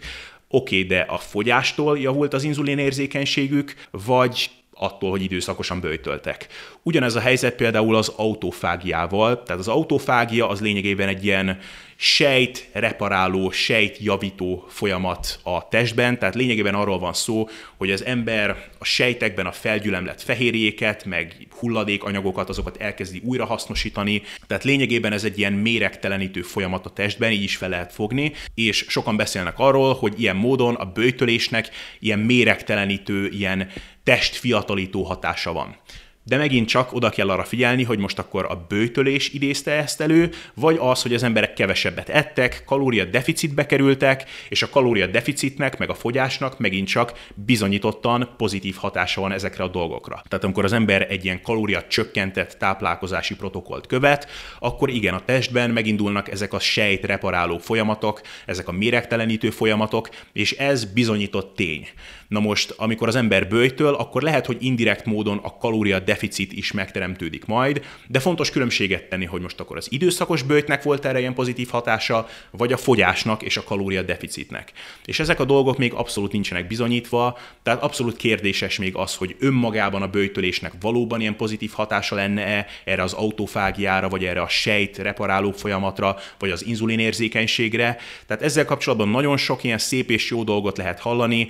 oké, 0.48 0.76
okay, 0.76 0.88
de 0.88 1.00
a 1.00 1.18
fogyástól 1.18 1.98
javult 1.98 2.34
az 2.34 2.42
inzulin 2.42 2.78
érzékenységük, 2.78 3.74
vagy 3.90 4.50
attól, 4.74 5.10
hogy 5.10 5.22
időszakosan 5.22 5.80
bőjtöltek. 5.80 6.46
Ugyanez 6.82 7.14
a 7.14 7.20
helyzet 7.20 7.54
például 7.54 7.96
az 7.96 8.12
autofágiával, 8.16 9.42
tehát 9.42 9.60
az 9.60 9.68
autofágia 9.68 10.48
az 10.48 10.60
lényegében 10.60 11.08
egy 11.08 11.24
ilyen 11.24 11.58
sejt 12.04 12.68
reparáló, 12.72 13.50
sejt 13.50 13.98
javító 13.98 14.64
folyamat 14.68 15.40
a 15.42 15.68
testben, 15.68 16.18
tehát 16.18 16.34
lényegében 16.34 16.74
arról 16.74 16.98
van 16.98 17.12
szó, 17.12 17.48
hogy 17.76 17.90
az 17.90 18.04
ember 18.04 18.68
a 18.78 18.84
sejtekben 18.84 19.46
a 19.46 19.52
felgyülemlett 19.52 20.22
fehérjéket, 20.22 21.04
meg 21.04 21.46
hulladékanyagokat, 21.58 22.48
azokat 22.48 22.76
elkezdi 22.76 23.20
újrahasznosítani, 23.24 24.22
tehát 24.46 24.64
lényegében 24.64 25.12
ez 25.12 25.24
egy 25.24 25.38
ilyen 25.38 25.52
méregtelenítő 25.52 26.42
folyamat 26.42 26.86
a 26.86 26.90
testben, 26.90 27.30
így 27.30 27.42
is 27.42 27.56
fel 27.56 27.68
lehet 27.68 27.92
fogni, 27.92 28.32
és 28.54 28.84
sokan 28.88 29.16
beszélnek 29.16 29.58
arról, 29.58 29.94
hogy 29.94 30.20
ilyen 30.20 30.36
módon 30.36 30.74
a 30.74 30.84
bőjtölésnek 30.84 31.68
ilyen 31.98 32.18
méregtelenítő, 32.18 33.28
ilyen 33.28 33.70
testfiatalító 34.04 35.02
hatása 35.02 35.52
van. 35.52 35.76
De 36.24 36.36
megint 36.36 36.68
csak 36.68 36.92
oda 36.92 37.10
kell 37.10 37.30
arra 37.30 37.44
figyelni, 37.44 37.82
hogy 37.82 37.98
most 37.98 38.18
akkor 38.18 38.44
a 38.44 38.64
bőtölés 38.68 39.32
idézte 39.32 39.70
ezt 39.70 40.00
elő, 40.00 40.30
vagy 40.54 40.76
az, 40.80 41.02
hogy 41.02 41.14
az 41.14 41.22
emberek 41.22 41.54
kevesebbet 41.54 42.08
ettek, 42.08 42.62
kalória 42.66 43.04
deficitbe 43.04 43.66
kerültek, 43.66 44.24
és 44.48 44.62
a 44.62 44.68
kalória 44.68 45.06
deficitnek, 45.06 45.78
meg 45.78 45.90
a 45.90 45.94
fogyásnak 45.94 46.58
megint 46.58 46.88
csak 46.88 47.12
bizonyítottan 47.34 48.34
pozitív 48.36 48.74
hatása 48.76 49.20
van 49.20 49.32
ezekre 49.32 49.64
a 49.64 49.68
dolgokra. 49.68 50.22
Tehát 50.28 50.44
amikor 50.44 50.64
az 50.64 50.72
ember 50.72 51.06
egy 51.10 51.24
ilyen 51.24 51.42
kalória 51.42 51.86
csökkentett 51.86 52.56
táplálkozási 52.58 53.36
protokollt 53.36 53.86
követ, 53.86 54.28
akkor 54.58 54.90
igen, 54.90 55.14
a 55.14 55.24
testben 55.24 55.70
megindulnak 55.70 56.30
ezek 56.30 56.52
a 56.52 56.58
sejt 56.58 57.04
reparáló 57.04 57.58
folyamatok, 57.58 58.20
ezek 58.46 58.68
a 58.68 58.72
méregtelenítő 58.72 59.50
folyamatok, 59.50 60.08
és 60.32 60.52
ez 60.52 60.84
bizonyított 60.84 61.56
tény. 61.56 61.88
Na 62.32 62.40
most, 62.40 62.74
amikor 62.76 63.08
az 63.08 63.16
ember 63.16 63.48
bőjtöl, 63.48 63.94
akkor 63.94 64.22
lehet, 64.22 64.46
hogy 64.46 64.56
indirekt 64.60 65.04
módon 65.04 65.38
a 65.42 65.56
kalória 65.56 65.98
deficit 65.98 66.52
is 66.52 66.72
megteremtődik 66.72 67.44
majd, 67.44 67.84
de 68.06 68.20
fontos 68.20 68.50
különbséget 68.50 69.08
tenni, 69.08 69.24
hogy 69.24 69.40
most 69.40 69.60
akkor 69.60 69.76
az 69.76 69.86
időszakos 69.90 70.42
bőjtnek 70.42 70.82
volt 70.82 71.04
erre 71.04 71.18
ilyen 71.18 71.34
pozitív 71.34 71.68
hatása, 71.68 72.28
vagy 72.50 72.72
a 72.72 72.76
fogyásnak 72.76 73.42
és 73.42 73.56
a 73.56 73.64
kalória 73.64 74.02
deficitnek. 74.02 74.72
És 75.04 75.20
ezek 75.20 75.40
a 75.40 75.44
dolgok 75.44 75.78
még 75.78 75.92
abszolút 75.92 76.32
nincsenek 76.32 76.66
bizonyítva, 76.66 77.38
tehát 77.62 77.82
abszolút 77.82 78.16
kérdéses 78.16 78.78
még 78.78 78.96
az, 78.96 79.14
hogy 79.14 79.36
önmagában 79.38 80.02
a 80.02 80.08
bőjtölésnek 80.08 80.72
valóban 80.80 81.20
ilyen 81.20 81.36
pozitív 81.36 81.70
hatása 81.72 82.14
lenne-e 82.14 82.66
erre 82.84 83.02
az 83.02 83.12
autofágiára, 83.12 84.08
vagy 84.08 84.24
erre 84.24 84.42
a 84.42 84.48
sejt 84.48 84.98
reparáló 84.98 85.50
folyamatra, 85.50 86.16
vagy 86.38 86.50
az 86.50 86.66
inzulinérzékenységre. 86.66 87.96
Tehát 88.26 88.42
ezzel 88.42 88.64
kapcsolatban 88.64 89.08
nagyon 89.08 89.36
sok 89.36 89.64
ilyen 89.64 89.78
szép 89.78 90.10
és 90.10 90.30
jó 90.30 90.44
dolgot 90.44 90.76
lehet 90.76 91.00
hallani, 91.00 91.48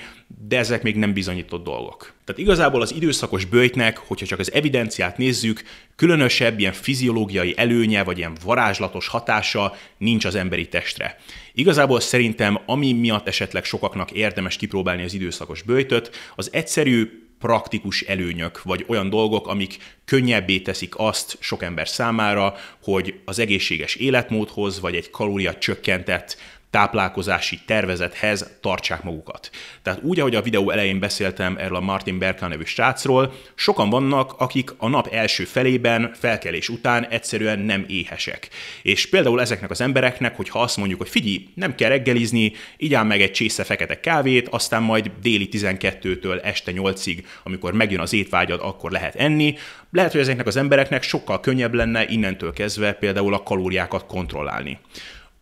de 0.49 0.59
ezek 0.59 0.83
még 0.83 0.97
nem 0.97 1.13
bizonyított 1.13 1.65
dolgok. 1.65 2.13
Tehát 2.25 2.41
igazából 2.41 2.81
az 2.81 2.95
időszakos 2.95 3.45
bőjtnek, 3.45 3.97
hogyha 3.97 4.27
csak 4.27 4.39
az 4.39 4.53
evidenciát 4.53 5.17
nézzük, 5.17 5.63
különösebb 5.97 6.59
ilyen 6.59 6.73
fiziológiai 6.73 7.55
előnye, 7.57 8.03
vagy 8.05 8.19
ilyen 8.19 8.37
varázslatos 8.45 9.09
hatása 9.09 9.77
nincs 9.99 10.25
az 10.25 10.35
emberi 10.35 10.69
testre. 10.69 11.19
Igazából 11.53 12.01
szerintem, 12.01 12.59
ami 12.67 12.93
miatt 12.93 13.29
esetleg 13.29 13.65
sokaknak 13.65 14.11
érdemes 14.11 14.57
kipróbálni 14.57 15.03
az 15.03 15.15
időszakos 15.15 15.63
bőjtöt, 15.63 16.11
az 16.35 16.49
egyszerű 16.53 17.23
praktikus 17.39 18.03
előnyök, 18.03 18.63
vagy 18.63 18.85
olyan 18.89 19.11
dolgok, 19.11 19.47
amik 19.47 19.77
könnyebbé 20.05 20.59
teszik 20.59 20.95
azt 20.97 21.37
sok 21.41 21.63
ember 21.63 21.89
számára, 21.89 22.55
hogy 22.83 23.15
az 23.25 23.39
egészséges 23.39 23.95
életmódhoz, 23.95 24.81
vagy 24.81 24.95
egy 24.95 25.11
kalória 25.11 25.55
csökkentett 25.55 26.37
táplálkozási 26.73 27.61
tervezethez 27.67 28.51
tartsák 28.61 29.03
magukat. 29.03 29.51
Tehát 29.83 30.03
úgy, 30.03 30.21
ahogy 30.21 30.35
a 30.35 30.43
videó 30.43 30.71
elején 30.71 30.99
beszéltem 30.99 31.57
erről 31.59 31.77
a 31.77 31.81
Martin 31.81 32.19
Berkan 32.19 32.49
nevű 32.49 32.65
srácról, 32.65 33.33
sokan 33.55 33.91
vannak, 33.91 34.33
akik 34.39 34.75
a 34.77 34.89
nap 34.89 35.07
első 35.07 35.45
felében, 35.45 36.13
felkelés 36.15 36.69
után 36.69 37.07
egyszerűen 37.07 37.59
nem 37.59 37.85
éhesek. 37.89 38.49
És 38.83 39.09
például 39.09 39.41
ezeknek 39.41 39.71
az 39.71 39.81
embereknek, 39.81 40.37
hogyha 40.37 40.61
azt 40.61 40.77
mondjuk, 40.77 41.01
hogy 41.01 41.09
figyelj, 41.09 41.49
nem 41.55 41.75
kell 41.75 41.89
reggelizni, 41.89 42.53
igyál 42.77 43.05
meg 43.05 43.21
egy 43.21 43.33
csésze 43.33 43.65
fekete 43.65 44.01
kávét, 44.01 44.49
aztán 44.49 44.83
majd 44.83 45.11
déli 45.23 45.49
12-től 45.53 46.45
este 46.45 46.73
8-ig, 46.75 47.25
amikor 47.45 47.73
megjön 47.73 48.01
az 48.01 48.13
étvágyad, 48.13 48.61
akkor 48.63 48.91
lehet 48.91 49.15
enni, 49.15 49.55
lehet, 49.91 50.13
hogy 50.13 50.21
ezeknek 50.21 50.47
az 50.47 50.57
embereknek 50.57 51.03
sokkal 51.03 51.41
könnyebb 51.41 51.75
lenne 51.75 52.07
innentől 52.09 52.53
kezdve 52.53 52.93
például 52.93 53.35
a 53.35 53.43
kalóriákat 53.43 54.07
kontrollálni. 54.07 54.79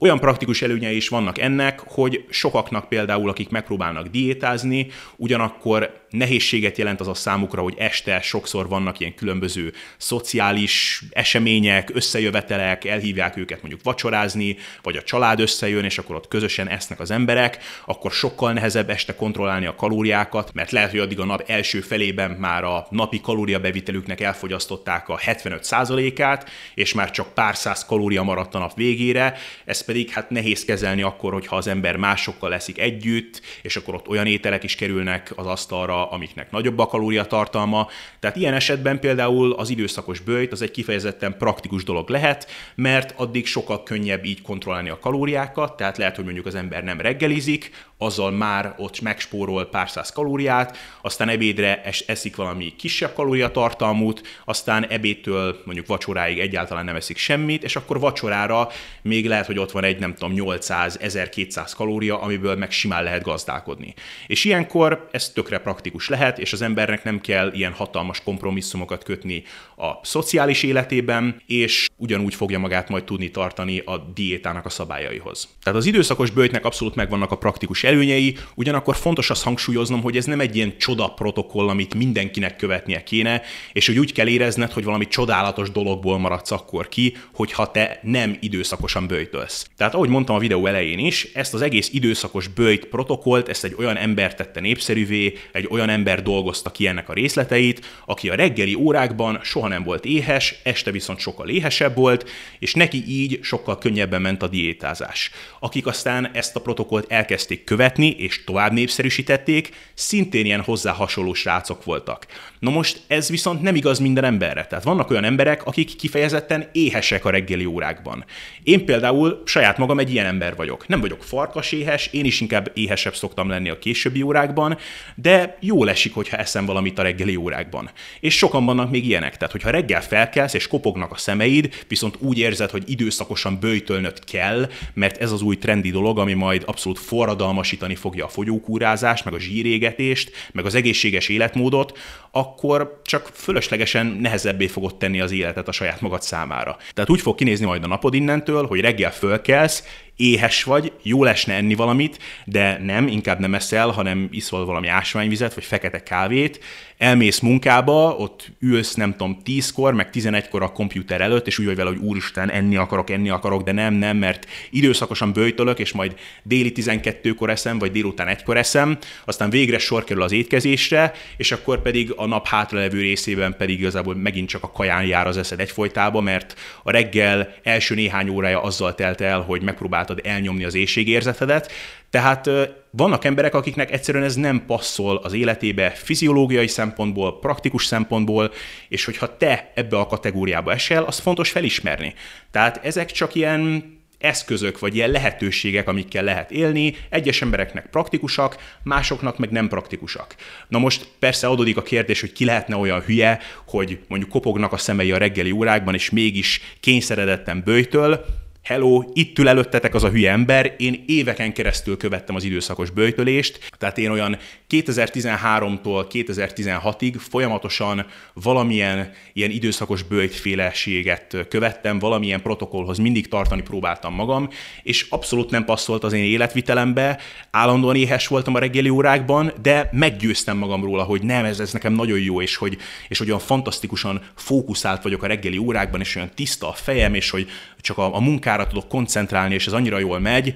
Olyan 0.02 0.20
praktikus 0.20 0.62
előnyei 0.62 0.96
is 0.96 1.08
vannak 1.08 1.38
ennek, 1.38 1.80
hogy 1.80 2.24
sokaknak 2.30 2.88
például, 2.88 3.28
akik 3.28 3.48
megpróbálnak 3.48 4.06
diétázni, 4.06 4.86
ugyanakkor 5.16 6.00
nehézséget 6.10 6.78
jelent 6.78 7.00
az 7.00 7.08
a 7.08 7.14
számukra, 7.14 7.62
hogy 7.62 7.74
este 7.78 8.20
sokszor 8.20 8.68
vannak 8.68 9.00
ilyen 9.00 9.14
különböző 9.14 9.72
szociális 9.96 11.02
események, 11.10 11.90
összejövetelek, 11.94 12.84
elhívják 12.84 13.36
őket 13.36 13.60
mondjuk 13.60 13.82
vacsorázni, 13.82 14.56
vagy 14.82 14.96
a 14.96 15.02
család 15.02 15.40
összejön, 15.40 15.84
és 15.84 15.98
akkor 15.98 16.16
ott 16.16 16.28
közösen 16.28 16.68
esznek 16.68 17.00
az 17.00 17.10
emberek, 17.10 17.58
akkor 17.86 18.12
sokkal 18.12 18.52
nehezebb 18.52 18.90
este 18.90 19.14
kontrollálni 19.14 19.66
a 19.66 19.74
kalóriákat, 19.74 20.50
mert 20.54 20.70
lehet, 20.70 20.90
hogy 20.90 21.00
addig 21.00 21.20
a 21.20 21.24
nap 21.24 21.44
első 21.46 21.80
felében 21.80 22.30
már 22.30 22.64
a 22.64 22.86
napi 22.90 23.20
kalóriabevitelüknek 23.20 24.20
elfogyasztották 24.20 25.08
a 25.08 25.18
75%-át, 25.18 26.50
és 26.74 26.94
már 26.94 27.10
csak 27.10 27.34
pár 27.34 27.56
száz 27.56 27.84
kalória 27.84 28.22
maradt 28.22 28.54
a 28.54 28.58
nap 28.58 28.74
végére, 28.74 29.36
ez 29.64 29.88
pedig 29.90 30.10
hát 30.10 30.30
nehéz 30.30 30.64
kezelni 30.64 31.02
akkor, 31.02 31.32
hogyha 31.32 31.56
az 31.56 31.66
ember 31.66 31.96
másokkal 31.96 32.50
leszik 32.50 32.78
együtt, 32.78 33.40
és 33.62 33.76
akkor 33.76 33.94
ott 33.94 34.08
olyan 34.08 34.26
ételek 34.26 34.62
is 34.62 34.74
kerülnek 34.74 35.32
az 35.36 35.46
asztalra, 35.46 36.10
amiknek 36.10 36.50
nagyobb 36.50 36.78
a 36.78 36.86
kalóriatartalma. 36.86 37.88
Tehát 38.20 38.36
ilyen 38.36 38.54
esetben 38.54 39.00
például 39.00 39.52
az 39.52 39.70
időszakos 39.70 40.20
bőjt 40.20 40.52
az 40.52 40.62
egy 40.62 40.70
kifejezetten 40.70 41.36
praktikus 41.38 41.84
dolog 41.84 42.08
lehet, 42.08 42.50
mert 42.74 43.14
addig 43.16 43.46
sokkal 43.46 43.82
könnyebb 43.82 44.24
így 44.24 44.42
kontrollálni 44.42 44.88
a 44.88 44.98
kalóriákat, 44.98 45.76
tehát 45.76 45.98
lehet, 45.98 46.16
hogy 46.16 46.24
mondjuk 46.24 46.46
az 46.46 46.54
ember 46.54 46.84
nem 46.84 47.00
reggelizik, 47.00 47.70
azzal 47.98 48.30
már 48.30 48.74
ott 48.76 49.00
megspórol 49.00 49.66
pár 49.66 49.90
száz 49.90 50.10
kalóriát, 50.10 50.76
aztán 51.02 51.28
ebédre 51.28 51.82
es, 51.82 52.00
eszik 52.00 52.36
valami 52.36 52.74
kisebb 52.76 53.14
kalóriatartalmút, 53.14 54.22
aztán 54.44 54.86
ebédtől 54.86 55.60
mondjuk 55.64 55.86
vacsoráig 55.86 56.38
egyáltalán 56.38 56.84
nem 56.84 56.96
eszik 56.96 57.16
semmit, 57.16 57.64
és 57.64 57.76
akkor 57.76 58.00
vacsorára 58.00 58.68
még 59.02 59.26
lehet, 59.26 59.46
hogy 59.46 59.58
ott 59.58 59.70
van 59.70 59.79
egy 59.84 59.98
nem 59.98 60.14
tudom 60.14 60.32
800-1200 60.36 61.72
kalória, 61.76 62.20
amiből 62.20 62.56
meg 62.56 62.70
simán 62.70 63.02
lehet 63.02 63.22
gazdálkodni. 63.22 63.94
És 64.26 64.44
ilyenkor 64.44 65.08
ez 65.12 65.28
tökre 65.28 65.58
praktikus 65.58 66.08
lehet, 66.08 66.38
és 66.38 66.52
az 66.52 66.62
embernek 66.62 67.04
nem 67.04 67.20
kell 67.20 67.52
ilyen 67.52 67.72
hatalmas 67.72 68.22
kompromisszumokat 68.22 69.04
kötni 69.04 69.42
a 69.76 69.90
szociális 70.02 70.62
életében, 70.62 71.42
és 71.46 71.88
ugyanúgy 71.96 72.34
fogja 72.34 72.58
magát 72.58 72.88
majd 72.88 73.04
tudni 73.04 73.30
tartani 73.30 73.78
a 73.78 73.96
diétának 74.14 74.64
a 74.64 74.68
szabályaihoz. 74.68 75.48
Tehát 75.62 75.78
az 75.78 75.86
időszakos 75.86 76.30
bőjtnek 76.30 76.64
abszolút 76.64 76.94
megvannak 76.94 77.30
a 77.30 77.36
praktikus 77.36 77.84
előnyei, 77.84 78.36
ugyanakkor 78.54 78.96
fontos 78.96 79.30
azt 79.30 79.42
hangsúlyoznom, 79.42 80.02
hogy 80.02 80.16
ez 80.16 80.24
nem 80.24 80.40
egy 80.40 80.56
ilyen 80.56 80.78
csoda 80.78 81.08
protokoll, 81.08 81.68
amit 81.68 81.94
mindenkinek 81.94 82.56
követnie 82.56 83.02
kéne, 83.02 83.42
és 83.72 83.86
hogy 83.86 83.98
úgy 83.98 84.12
kell 84.12 84.26
érezned, 84.26 84.72
hogy 84.72 84.84
valami 84.84 85.08
csodálatos 85.08 85.70
dologból 85.70 86.18
maradsz 86.18 86.50
akkor 86.50 86.88
ki, 86.88 87.16
hogyha 87.34 87.70
te 87.70 88.00
nem 88.02 88.36
időszakosan 88.40 89.06
bőjtölsz. 89.06 89.69
Tehát 89.76 89.94
ahogy 89.94 90.08
mondtam 90.08 90.36
a 90.36 90.38
videó 90.38 90.66
elején 90.66 90.98
is, 90.98 91.28
ezt 91.34 91.54
az 91.54 91.62
egész 91.62 91.90
időszakos 91.92 92.48
bőjt 92.48 92.84
protokollt, 92.84 93.48
ezt 93.48 93.64
egy 93.64 93.74
olyan 93.78 93.96
ember 93.96 94.34
tette 94.34 94.60
népszerűvé, 94.60 95.32
egy 95.52 95.68
olyan 95.70 95.88
ember 95.88 96.22
dolgozta 96.22 96.70
ki 96.70 96.86
ennek 96.86 97.08
a 97.08 97.12
részleteit, 97.12 97.86
aki 98.06 98.28
a 98.28 98.34
reggeli 98.34 98.74
órákban 98.74 99.40
soha 99.42 99.68
nem 99.68 99.82
volt 99.82 100.04
éhes, 100.04 100.54
este 100.62 100.90
viszont 100.90 101.18
sokkal 101.18 101.48
éhesebb 101.48 101.96
volt, 101.96 102.30
és 102.58 102.74
neki 102.74 103.04
így 103.08 103.38
sokkal 103.42 103.78
könnyebben 103.78 104.22
ment 104.22 104.42
a 104.42 104.48
diétázás. 104.48 105.30
Akik 105.60 105.86
aztán 105.86 106.30
ezt 106.32 106.56
a 106.56 106.60
protokollt 106.60 107.12
elkezdték 107.12 107.64
követni, 107.64 108.10
és 108.10 108.44
tovább 108.44 108.72
népszerűsítették, 108.72 109.70
szintén 109.94 110.44
ilyen 110.44 110.62
hozzá 110.62 110.92
hasonló 110.92 111.34
srácok 111.34 111.84
voltak. 111.84 112.26
Na 112.58 112.70
most 112.70 113.00
ez 113.06 113.28
viszont 113.28 113.62
nem 113.62 113.74
igaz 113.74 113.98
minden 113.98 114.24
emberre. 114.24 114.66
Tehát 114.66 114.84
vannak 114.84 115.10
olyan 115.10 115.24
emberek, 115.24 115.66
akik 115.66 115.96
kifejezetten 115.96 116.68
éhesek 116.72 117.24
a 117.24 117.30
reggeli 117.30 117.64
órákban. 117.64 118.24
Én 118.62 118.84
például 118.84 119.42
saját 119.50 119.78
magam 119.78 119.98
egy 119.98 120.12
ilyen 120.12 120.26
ember 120.26 120.56
vagyok. 120.56 120.88
Nem 120.88 121.00
vagyok 121.00 121.22
farkas 121.22 121.72
éhes, 121.72 122.06
én 122.06 122.24
is 122.24 122.40
inkább 122.40 122.70
éhesebb 122.74 123.14
szoktam 123.14 123.48
lenni 123.48 123.68
a 123.68 123.78
későbbi 123.78 124.22
órákban, 124.22 124.78
de 125.14 125.56
jól 125.60 125.90
esik, 125.90 126.14
hogyha 126.14 126.36
eszem 126.36 126.66
valamit 126.66 126.98
a 126.98 127.02
reggeli 127.02 127.36
órákban. 127.36 127.90
És 128.20 128.36
sokan 128.36 128.64
vannak 128.64 128.90
még 128.90 129.06
ilyenek. 129.06 129.36
Tehát, 129.36 129.52
hogyha 129.52 129.70
reggel 129.70 130.02
felkelsz 130.02 130.54
és 130.54 130.66
kopognak 130.66 131.12
a 131.12 131.16
szemeid, 131.16 131.84
viszont 131.88 132.16
úgy 132.18 132.38
érzed, 132.38 132.70
hogy 132.70 132.82
időszakosan 132.86 133.58
bőjtölnöd 133.60 134.24
kell, 134.24 134.70
mert 134.94 135.16
ez 135.16 135.32
az 135.32 135.42
új 135.42 135.58
trendi 135.58 135.90
dolog, 135.90 136.18
ami 136.18 136.32
majd 136.32 136.62
abszolút 136.66 136.98
forradalmasítani 136.98 137.94
fogja 137.94 138.24
a 138.24 138.28
fogyókúrázást, 138.28 139.24
meg 139.24 139.34
a 139.34 139.40
zsírégetést, 139.40 140.30
meg 140.52 140.64
az 140.64 140.74
egészséges 140.74 141.28
életmódot, 141.28 141.98
akkor 142.30 143.00
csak 143.04 143.30
fölöslegesen 143.34 144.06
nehezebbé 144.06 144.66
fogod 144.66 144.96
tenni 144.96 145.20
az 145.20 145.32
életet 145.32 145.68
a 145.68 145.72
saját 145.72 146.00
magad 146.00 146.22
számára. 146.22 146.76
Tehát 146.94 147.10
úgy 147.10 147.20
fog 147.20 147.34
kinézni 147.34 147.66
majd 147.66 147.84
a 147.84 147.86
napod 147.86 148.14
innentől, 148.14 148.66
hogy 148.66 148.80
reggel 148.80 149.12
fölkelsz, 149.12 149.84
éhes 150.20 150.62
vagy, 150.62 150.92
jó 151.02 151.24
lesne 151.24 151.54
enni 151.54 151.74
valamit, 151.74 152.18
de 152.44 152.78
nem, 152.82 153.06
inkább 153.06 153.38
nem 153.38 153.54
eszel, 153.54 153.88
hanem 153.88 154.28
iszol 154.30 154.64
valami 154.64 154.88
ásványvizet, 154.88 155.54
vagy 155.54 155.64
fekete 155.64 156.02
kávét, 156.02 156.60
elmész 157.00 157.38
munkába, 157.38 158.16
ott 158.16 158.50
ülsz, 158.60 158.94
nem 158.94 159.10
tudom, 159.10 159.40
10-kor, 159.44 159.94
meg 159.94 160.08
11-kor 160.12 160.62
a 160.62 160.72
komputer 160.72 161.20
előtt, 161.20 161.46
és 161.46 161.58
úgy 161.58 161.66
vagy 161.66 161.76
vele, 161.76 161.88
hogy 161.88 161.98
úristen, 161.98 162.50
enni 162.50 162.76
akarok, 162.76 163.10
enni 163.10 163.28
akarok, 163.30 163.62
de 163.62 163.72
nem, 163.72 163.94
nem, 163.94 164.16
mert 164.16 164.46
időszakosan 164.70 165.32
bőjtölök, 165.32 165.78
és 165.78 165.92
majd 165.92 166.14
déli 166.42 166.72
12-kor 166.74 167.50
eszem, 167.50 167.78
vagy 167.78 167.92
délután 167.92 168.28
egykor 168.28 168.56
eszem, 168.56 168.98
aztán 169.24 169.50
végre 169.50 169.78
sor 169.78 170.04
kerül 170.04 170.22
az 170.22 170.32
étkezésre, 170.32 171.12
és 171.36 171.52
akkor 171.52 171.82
pedig 171.82 172.12
a 172.16 172.26
nap 172.26 172.46
hátralevő 172.46 173.00
részében 173.00 173.54
pedig 173.56 173.78
igazából 173.78 174.14
megint 174.14 174.48
csak 174.48 174.62
a 174.62 174.70
kaján 174.70 175.04
jár 175.04 175.26
az 175.26 175.36
eszed 175.36 175.60
egyfolytába, 175.60 176.20
mert 176.20 176.54
a 176.82 176.90
reggel 176.90 177.54
első 177.62 177.94
néhány 177.94 178.28
órája 178.28 178.62
azzal 178.62 178.94
telt 178.94 179.20
el, 179.20 179.40
hogy 179.40 179.62
megpróbáltad 180.10 180.26
elnyomni 180.26 180.64
az 180.64 180.74
éjségérzetedet, 180.74 181.72
tehát 182.10 182.50
vannak 182.90 183.24
emberek, 183.24 183.54
akiknek 183.54 183.92
egyszerűen 183.92 184.24
ez 184.24 184.34
nem 184.34 184.64
passzol 184.66 185.16
az 185.16 185.32
életébe 185.32 185.90
fiziológiai 185.90 186.66
szempontból, 186.66 187.38
praktikus 187.38 187.84
szempontból, 187.84 188.52
és 188.88 189.04
hogyha 189.04 189.36
te 189.36 189.72
ebbe 189.74 189.98
a 189.98 190.06
kategóriába 190.06 190.72
esel, 190.72 191.04
az 191.04 191.18
fontos 191.18 191.50
felismerni. 191.50 192.14
Tehát 192.50 192.84
ezek 192.84 193.10
csak 193.10 193.34
ilyen 193.34 193.98
eszközök, 194.18 194.78
vagy 194.78 194.94
ilyen 194.94 195.10
lehetőségek, 195.10 195.88
amikkel 195.88 196.24
lehet 196.24 196.50
élni. 196.50 196.96
Egyes 197.08 197.42
embereknek 197.42 197.86
praktikusak, 197.90 198.56
másoknak 198.82 199.38
meg 199.38 199.50
nem 199.50 199.68
praktikusak. 199.68 200.34
Na 200.68 200.78
most 200.78 201.08
persze 201.18 201.46
adódik 201.46 201.76
a 201.76 201.82
kérdés, 201.82 202.20
hogy 202.20 202.32
ki 202.32 202.44
lehetne 202.44 202.76
olyan 202.76 203.00
hülye, 203.00 203.38
hogy 203.66 203.98
mondjuk 204.08 204.30
kopognak 204.30 204.72
a 204.72 204.76
szemei 204.76 205.12
a 205.12 205.18
reggeli 205.18 205.50
órákban, 205.50 205.94
és 205.94 206.10
mégis 206.10 206.60
kényszeredetten 206.80 207.62
bőjtől, 207.64 208.24
hello, 208.70 209.02
itt 209.12 209.38
ül 209.38 209.48
előttetek 209.48 209.94
az 209.94 210.04
a 210.04 210.10
hülye 210.10 210.30
ember, 210.30 210.74
én 210.78 211.04
éveken 211.06 211.52
keresztül 211.52 211.96
követtem 211.96 212.34
az 212.34 212.44
időszakos 212.44 212.90
böjtölést, 212.90 213.70
tehát 213.78 213.98
én 213.98 214.10
olyan 214.10 214.38
2013-tól 214.70 216.06
2016-ig 216.12 217.14
folyamatosan 217.28 218.06
valamilyen 218.32 219.12
ilyen 219.32 219.50
időszakos 219.50 220.02
böjtféleséget 220.02 221.36
követtem, 221.48 221.98
valamilyen 221.98 222.42
protokollhoz 222.42 222.98
mindig 222.98 223.28
tartani 223.28 223.62
próbáltam 223.62 224.14
magam, 224.14 224.48
és 224.82 225.06
abszolút 225.08 225.50
nem 225.50 225.64
passzolt 225.64 226.04
az 226.04 226.12
én 226.12 226.24
életvitelembe, 226.24 227.18
állandóan 227.50 227.96
éhes 227.96 228.26
voltam 228.26 228.54
a 228.54 228.58
reggeli 228.58 228.88
órákban, 228.88 229.52
de 229.62 229.88
meggyőztem 229.92 230.56
magam 230.56 230.84
róla, 230.84 231.02
hogy 231.02 231.22
nem, 231.22 231.44
ez, 231.44 231.60
ez 231.60 231.72
nekem 231.72 231.92
nagyon 231.92 232.18
jó, 232.18 232.42
és 232.42 232.56
hogy, 232.56 232.78
és 233.08 233.18
hogy 233.18 233.28
olyan 233.28 233.40
fantasztikusan 233.40 234.22
fókuszált 234.34 235.02
vagyok 235.02 235.22
a 235.22 235.26
reggeli 235.26 235.58
órákban, 235.58 236.00
és 236.00 236.16
olyan 236.16 236.30
tiszta 236.34 236.68
a 236.68 236.72
fejem, 236.72 237.14
és 237.14 237.30
hogy 237.30 237.48
csak 237.80 237.98
a, 237.98 238.14
a 238.14 238.20
munkára 238.20 238.66
tudok 238.66 238.88
koncentrálni, 238.88 239.54
és 239.54 239.66
ez 239.66 239.72
annyira 239.72 239.98
jól 239.98 240.18
megy, 240.18 240.54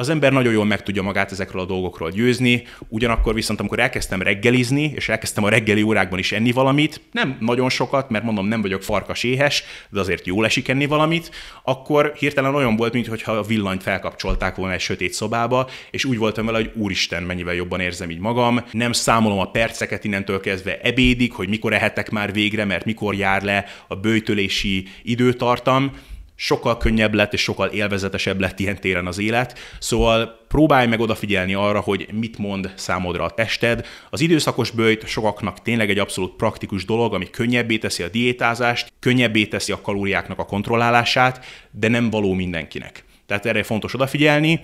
az 0.00 0.08
ember 0.08 0.32
nagyon 0.32 0.52
jól 0.52 0.64
meg 0.64 0.82
tudja 0.82 1.02
magát 1.02 1.32
ezekről 1.32 1.62
a 1.62 1.64
dolgokról 1.64 2.10
győzni, 2.10 2.62
ugyanakkor 2.88 3.34
viszont 3.34 3.60
amikor 3.60 3.78
elkezdtem 3.78 4.22
reggelizni, 4.22 4.92
és 4.94 5.08
elkezdtem 5.08 5.44
a 5.44 5.48
reggeli 5.48 5.82
órákban 5.82 6.18
is 6.18 6.32
enni 6.32 6.52
valamit, 6.52 7.00
nem 7.12 7.36
nagyon 7.40 7.68
sokat, 7.68 8.10
mert 8.10 8.24
mondom, 8.24 8.46
nem 8.46 8.60
vagyok 8.60 8.82
farkas 8.82 9.22
éhes, 9.22 9.64
de 9.90 10.00
azért 10.00 10.26
jól 10.26 10.44
esik 10.44 10.68
enni 10.68 10.86
valamit, 10.86 11.30
akkor 11.62 12.12
hirtelen 12.18 12.54
olyan 12.54 12.76
volt, 12.76 12.92
mintha 12.92 13.32
a 13.32 13.42
villanyt 13.42 13.82
felkapcsolták 13.82 14.54
volna 14.54 14.72
egy 14.72 14.80
sötét 14.80 15.12
szobába, 15.12 15.68
és 15.90 16.04
úgy 16.04 16.18
voltam 16.18 16.46
vele, 16.46 16.58
hogy 16.58 16.72
úristen, 16.74 17.22
mennyivel 17.22 17.54
jobban 17.54 17.80
érzem 17.80 18.10
így 18.10 18.20
magam, 18.20 18.64
nem 18.72 18.92
számolom 18.92 19.38
a 19.38 19.50
perceket 19.50 20.04
innentől 20.04 20.40
kezdve 20.40 20.80
ebédig, 20.82 21.32
hogy 21.32 21.48
mikor 21.48 21.72
ehetek 21.72 22.10
már 22.10 22.32
végre, 22.32 22.64
mert 22.64 22.84
mikor 22.84 23.14
jár 23.14 23.42
le 23.42 23.64
a 23.88 23.94
bőtölési 23.94 24.86
időtartam, 25.02 25.92
sokkal 26.40 26.76
könnyebb 26.76 27.14
lett 27.14 27.32
és 27.32 27.42
sokkal 27.42 27.68
élvezetesebb 27.68 28.40
lett 28.40 28.58
ilyen 28.58 28.80
téren 28.80 29.06
az 29.06 29.18
élet. 29.18 29.58
Szóval 29.78 30.44
próbálj 30.48 30.86
meg 30.86 31.00
odafigyelni 31.00 31.54
arra, 31.54 31.80
hogy 31.80 32.08
mit 32.12 32.38
mond 32.38 32.72
számodra 32.76 33.24
a 33.24 33.30
tested. 33.30 33.86
Az 34.10 34.20
időszakos 34.20 34.70
bőjt 34.70 35.06
sokaknak 35.06 35.62
tényleg 35.62 35.90
egy 35.90 35.98
abszolút 35.98 36.36
praktikus 36.36 36.84
dolog, 36.84 37.14
ami 37.14 37.30
könnyebbé 37.30 37.78
teszi 37.78 38.02
a 38.02 38.08
diétázást, 38.08 38.92
könnyebbé 39.00 39.46
teszi 39.46 39.72
a 39.72 39.80
kalóriáknak 39.80 40.38
a 40.38 40.44
kontrollálását, 40.44 41.44
de 41.70 41.88
nem 41.88 42.10
való 42.10 42.32
mindenkinek. 42.32 43.04
Tehát 43.26 43.46
erre 43.46 43.62
fontos 43.62 43.94
odafigyelni. 43.94 44.60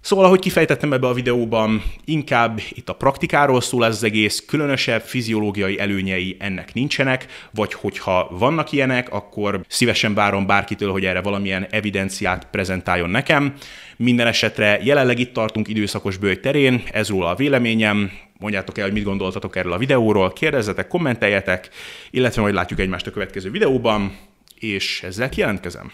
Szóval, 0.00 0.24
ahogy 0.24 0.40
kifejtettem 0.40 0.92
ebbe 0.92 1.06
a 1.06 1.12
videóban, 1.12 1.82
inkább 2.04 2.60
itt 2.70 2.88
a 2.88 2.94
praktikáról 2.94 3.60
szól 3.60 3.84
ez 3.84 3.94
az 3.94 4.02
egész, 4.02 4.44
különösebb 4.46 5.02
fiziológiai 5.02 5.78
előnyei 5.78 6.36
ennek 6.38 6.74
nincsenek, 6.74 7.26
vagy 7.50 7.72
hogyha 7.72 8.28
vannak 8.30 8.72
ilyenek, 8.72 9.12
akkor 9.12 9.60
szívesen 9.68 10.14
várom 10.14 10.46
bárkitől, 10.46 10.90
hogy 10.90 11.04
erre 11.04 11.20
valamilyen 11.20 11.66
evidenciát 11.70 12.46
prezentáljon 12.50 13.10
nekem. 13.10 13.54
Minden 13.96 14.26
esetre 14.26 14.78
jelenleg 14.82 15.18
itt 15.18 15.32
tartunk 15.32 15.68
időszakos 15.68 16.16
bőj 16.16 16.40
terén, 16.40 16.82
ez 16.92 17.08
róla 17.08 17.28
a 17.28 17.34
véleményem, 17.34 18.10
mondjátok 18.38 18.78
el, 18.78 18.84
hogy 18.84 18.92
mit 18.92 19.04
gondoltatok 19.04 19.56
erről 19.56 19.72
a 19.72 19.78
videóról, 19.78 20.32
kérdezzetek, 20.32 20.88
kommenteljetek, 20.88 21.68
illetve 22.10 22.42
majd 22.42 22.54
látjuk 22.54 22.80
egymást 22.80 23.06
a 23.06 23.10
következő 23.10 23.50
videóban, 23.50 24.16
és 24.58 25.02
ezzel 25.02 25.28
kijelentkezem. 25.28 25.92